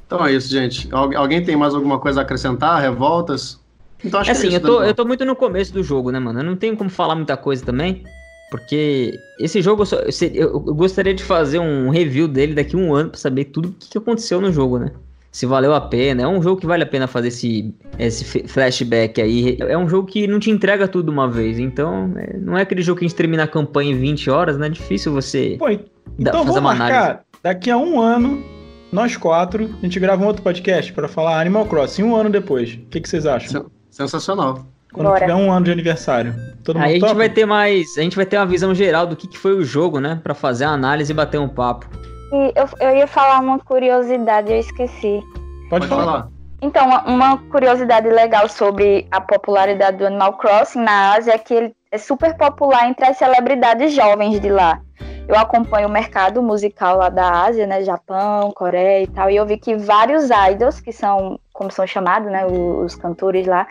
[0.06, 0.86] Então é isso, gente.
[0.94, 2.80] Algu- alguém tem mais alguma coisa a acrescentar?
[2.80, 3.58] Revoltas?
[4.04, 4.90] Então acho assim, que é eu isso, tô, Daniel.
[4.90, 6.38] eu tô muito no começo do jogo, né, mano?
[6.38, 8.04] Eu não tenho como falar muita coisa também.
[8.48, 12.76] Porque esse jogo, eu, só- eu, eu- eu gostaria de fazer um review dele daqui
[12.76, 14.92] a um ano pra saber tudo o que, que aconteceu no jogo, né?
[15.32, 16.22] Se valeu a pena.
[16.22, 19.56] É um jogo que vale a pena fazer esse, esse flashback aí.
[19.60, 21.58] É um jogo que não te entrega tudo uma vez.
[21.58, 24.58] Então, é- não é aquele jogo que a gente termina a campanha em 20 horas,
[24.58, 24.66] né?
[24.66, 25.72] É difícil você Pô, dar-
[26.18, 26.98] então fazer vamos uma análise.
[27.00, 28.44] marcar daqui a um ano,
[28.92, 32.74] nós quatro, a gente grava um outro podcast pra falar Animal Crossing um ano depois.
[32.74, 33.70] O que, que vocês acham?
[33.90, 34.66] Sensacional.
[34.92, 35.20] Quando Bora.
[35.20, 36.34] tiver um ano de aniversário.
[36.62, 37.14] Todo mundo Aí a gente topa?
[37.14, 37.96] vai ter mais.
[37.96, 40.20] A gente vai ter uma visão geral do que, que foi o jogo, né?
[40.22, 41.88] Pra fazer a análise e bater um papo.
[42.32, 45.22] Eu, eu ia falar uma curiosidade, eu esqueci.
[45.68, 46.28] Pode, falar.
[46.62, 51.52] Então, uma- uma curiosidade legal sobre a popularidade do Animal Crossing na Ásia é que
[51.52, 54.80] ele é super popular entre as celebridades jovens de lá.
[55.28, 59.46] Eu acompanho o mercado musical lá da Ásia, né, Japão, Coreia e tal, e eu
[59.46, 63.66] vi que vários idols, que são, como são chamados, né, os, os cantores lá,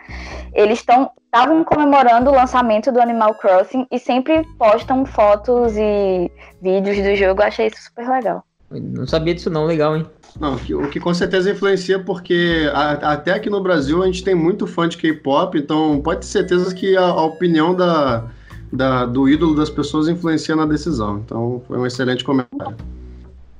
[0.54, 6.98] eles estão estavam comemorando o lançamento do Animal Crossing e sempre postam fotos e vídeos
[6.98, 7.40] do jogo.
[7.40, 8.44] Eu achei isso super legal.
[8.80, 10.06] Não sabia disso não, legal, hein?
[10.40, 14.24] Não, que- o que com certeza influencia, porque a- até aqui no Brasil a gente
[14.24, 18.24] tem muito fã de K-pop, então pode ter certeza que a, a opinião da,
[18.72, 21.18] da- do ídolo das pessoas influencia na decisão.
[21.18, 22.76] Então foi um excelente comentário.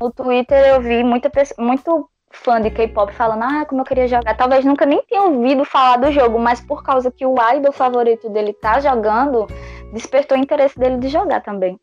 [0.00, 4.34] No Twitter eu vi muita, muito fã de K-pop falando, ah, como eu queria jogar.
[4.34, 8.28] Talvez nunca nem tenha ouvido falar do jogo, mas por causa que o idol favorito
[8.30, 9.46] dele tá jogando,
[9.92, 11.78] despertou o interesse dele de jogar também.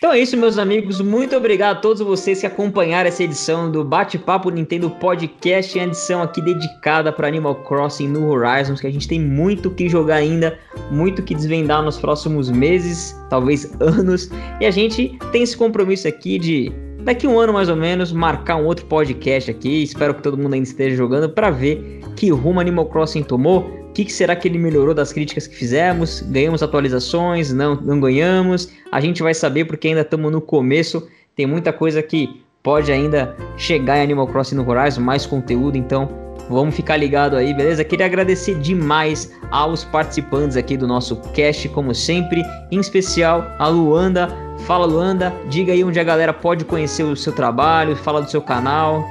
[0.00, 0.98] Então é isso, meus amigos.
[1.02, 6.22] Muito obrigado a todos vocês que acompanharam essa edição do Bate-Papo Nintendo Podcast, uma edição
[6.22, 10.58] aqui dedicada para Animal Crossing no Horizons, que a gente tem muito que jogar ainda,
[10.90, 14.30] muito que desvendar nos próximos meses, talvez anos.
[14.58, 16.72] E a gente tem esse compromisso aqui de
[17.02, 19.82] daqui um ano mais ou menos marcar um outro podcast aqui.
[19.82, 23.60] Espero que todo mundo ainda esteja jogando para ver que rumo Animal Crossing tomou.
[23.60, 26.22] O que, que será que ele melhorou das críticas que fizemos?
[26.22, 27.52] Ganhamos atualizações?
[27.52, 28.70] Não, não ganhamos?
[28.92, 31.08] A gente vai saber porque ainda estamos no começo.
[31.34, 36.08] Tem muita coisa que pode ainda chegar em Animal Crossing no Horizon, mais conteúdo, então
[36.50, 37.84] vamos ficar ligado aí, beleza?
[37.84, 44.28] Queria agradecer demais aos participantes aqui do nosso cast, como sempre, em especial a Luanda.
[44.66, 48.42] Fala Luanda, diga aí onde a galera pode conhecer o seu trabalho, fala do seu
[48.42, 49.04] canal.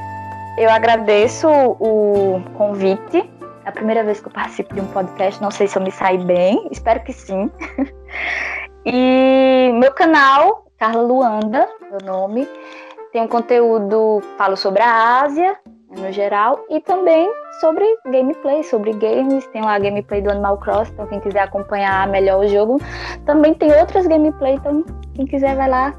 [0.57, 3.29] Eu agradeço o convite.
[3.65, 5.41] É a primeira vez que eu participo de um podcast.
[5.41, 7.49] Não sei se eu me saí bem, espero que sim.
[8.85, 12.47] e meu canal, Carla Luanda, meu nome,
[13.11, 15.57] tem um conteúdo, falo sobre a Ásia,
[15.91, 19.45] no geral, e também sobre gameplay, sobre games.
[19.47, 22.79] Tem lá a gameplay do Animal Crossing, então quem quiser acompanhar melhor o jogo.
[23.25, 24.83] Também tem outras gameplay, então
[25.15, 25.93] quem quiser vai lá,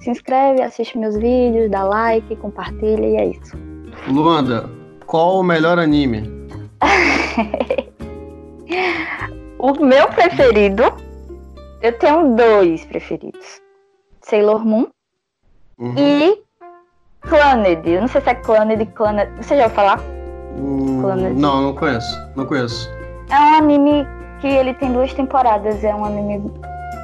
[0.00, 3.56] se inscreve, assiste meus vídeos, dá like, compartilha e é isso.
[4.08, 4.68] Luanda,
[5.06, 6.22] qual o melhor anime?
[9.58, 10.82] O meu preferido,
[11.80, 13.60] eu tenho dois preferidos.
[14.20, 14.86] Sailor Moon
[15.78, 15.94] Uhum.
[15.96, 16.42] e
[17.28, 17.86] Clannad.
[17.86, 19.28] Eu não sei se é Clannad, Clannad.
[19.36, 20.00] Você já ouviu falar?
[20.56, 21.02] Hum,
[21.34, 22.18] não, não conheço.
[22.36, 22.90] Não conheço.
[23.30, 24.06] É um anime
[24.40, 25.82] que ele tem duas temporadas.
[25.82, 26.52] É um anime,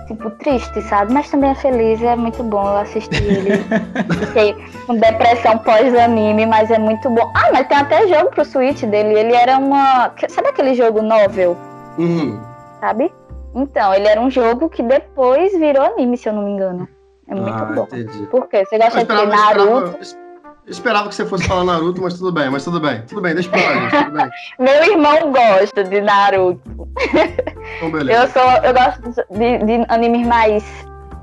[0.06, 1.12] tipo, triste, sabe?
[1.12, 2.62] Mas também é feliz, é muito bom.
[2.62, 3.64] Eu assisti ele.
[4.26, 4.54] Fiquei
[4.86, 7.30] com depressão pós-anime, mas é muito bom.
[7.34, 9.18] Ah, mas tem até jogo pro Switch dele.
[9.18, 10.12] Ele era uma...
[10.28, 11.56] Sabe aquele jogo novel?
[11.98, 12.38] Uhum.
[12.80, 13.12] sabe?
[13.54, 16.86] Então, ele era um jogo que depois virou anime, se eu não me engano.
[17.28, 17.84] É muito ah, bom.
[17.84, 18.26] entendi.
[18.26, 18.64] Por quê?
[18.64, 19.98] Você gosta de Naruto?
[20.00, 20.28] esperava-
[20.66, 23.02] esperava que você fosse falar Naruto, mas tudo bem, mas tudo bem.
[23.02, 24.04] Tudo bem, deixa pra lá, gente.
[24.04, 24.30] Tudo bem.
[24.58, 26.88] Meu irmão gosta de Naruto.
[27.76, 28.22] Então, beleza.
[28.22, 30.64] Eu sou, eu gosto de, de animes mais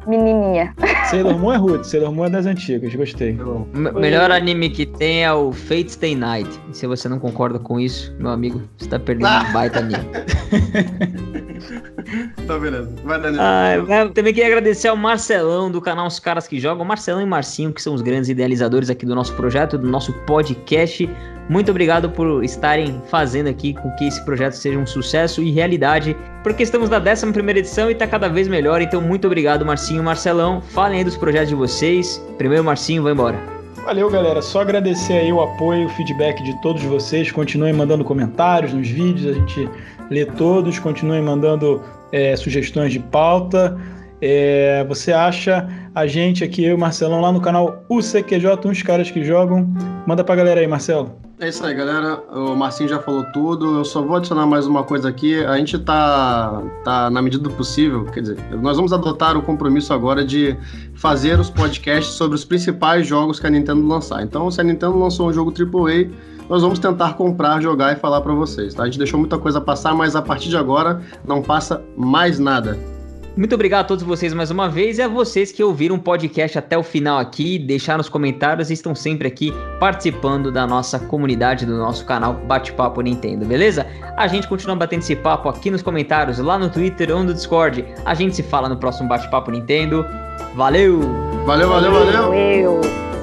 [0.07, 0.73] menininha.
[1.09, 3.37] Sailor Moon é Ruth, Sailor Moon é das antigas, gostei.
[3.73, 6.49] Melhor anime que tem é o Fate Stay Night.
[6.69, 9.45] E se você não concorda com isso, meu amigo, você tá perdendo ah.
[9.49, 10.05] um baita anime.
[12.47, 12.89] tá beleza.
[13.03, 13.43] Vai, Daniel.
[13.43, 16.85] Ah, também queria agradecer ao Marcelão do canal Os Caras que Jogam.
[16.85, 21.09] Marcelão e Marcinho, que são os grandes idealizadores aqui do nosso projeto, do nosso podcast.
[21.47, 26.17] Muito obrigado por estarem fazendo aqui com que esse projeto seja um sucesso e realidade,
[26.41, 28.81] porque estamos na 11 edição e está cada vez melhor.
[28.81, 30.61] Então, muito obrigado, Marcinho e Marcelão.
[30.61, 32.23] Falem aí dos projetos de vocês.
[32.37, 33.55] Primeiro, Marcinho, vai embora.
[33.85, 34.41] Valeu, galera.
[34.41, 37.31] Só agradecer aí o apoio, o feedback de todos vocês.
[37.31, 39.69] Continuem mandando comentários nos vídeos, a gente
[40.09, 40.79] lê todos.
[40.79, 41.81] Continuem mandando
[42.11, 43.77] é, sugestões de pauta.
[44.21, 48.81] É, você acha a gente aqui, eu e o Marcelão, lá no canal UCQJ, uns
[48.81, 49.71] caras que jogam.
[50.07, 51.25] Manda pra galera aí, Marcelo.
[51.37, 52.23] É isso aí, galera.
[52.31, 53.79] O Marcinho já falou tudo.
[53.79, 55.43] Eu só vou adicionar mais uma coisa aqui.
[55.43, 59.93] A gente tá, tá na medida do possível, quer dizer, nós vamos adotar o compromisso
[59.93, 60.55] agora de
[60.93, 64.23] fazer os podcasts sobre os principais jogos que a Nintendo lançar.
[64.23, 66.09] Então, se a Nintendo lançou um jogo AAA,
[66.49, 68.73] nós vamos tentar comprar, jogar e falar para vocês.
[68.73, 68.83] Tá?
[68.83, 72.77] A gente deixou muita coisa passar, mas a partir de agora não passa mais nada.
[73.37, 76.57] Muito obrigado a todos vocês mais uma vez e a vocês que ouviram o podcast
[76.57, 81.65] até o final aqui, deixaram os comentários e estão sempre aqui participando da nossa comunidade,
[81.65, 83.85] do nosso canal Bate-Papo Nintendo, beleza?
[84.15, 87.83] A gente continua batendo esse papo aqui nos comentários, lá no Twitter ou no Discord.
[88.05, 90.05] A gente se fala no próximo Bate-Papo Nintendo.
[90.55, 91.01] Valeu!
[91.45, 92.21] Valeu, valeu, valeu!
[92.21, 93.14] valeu.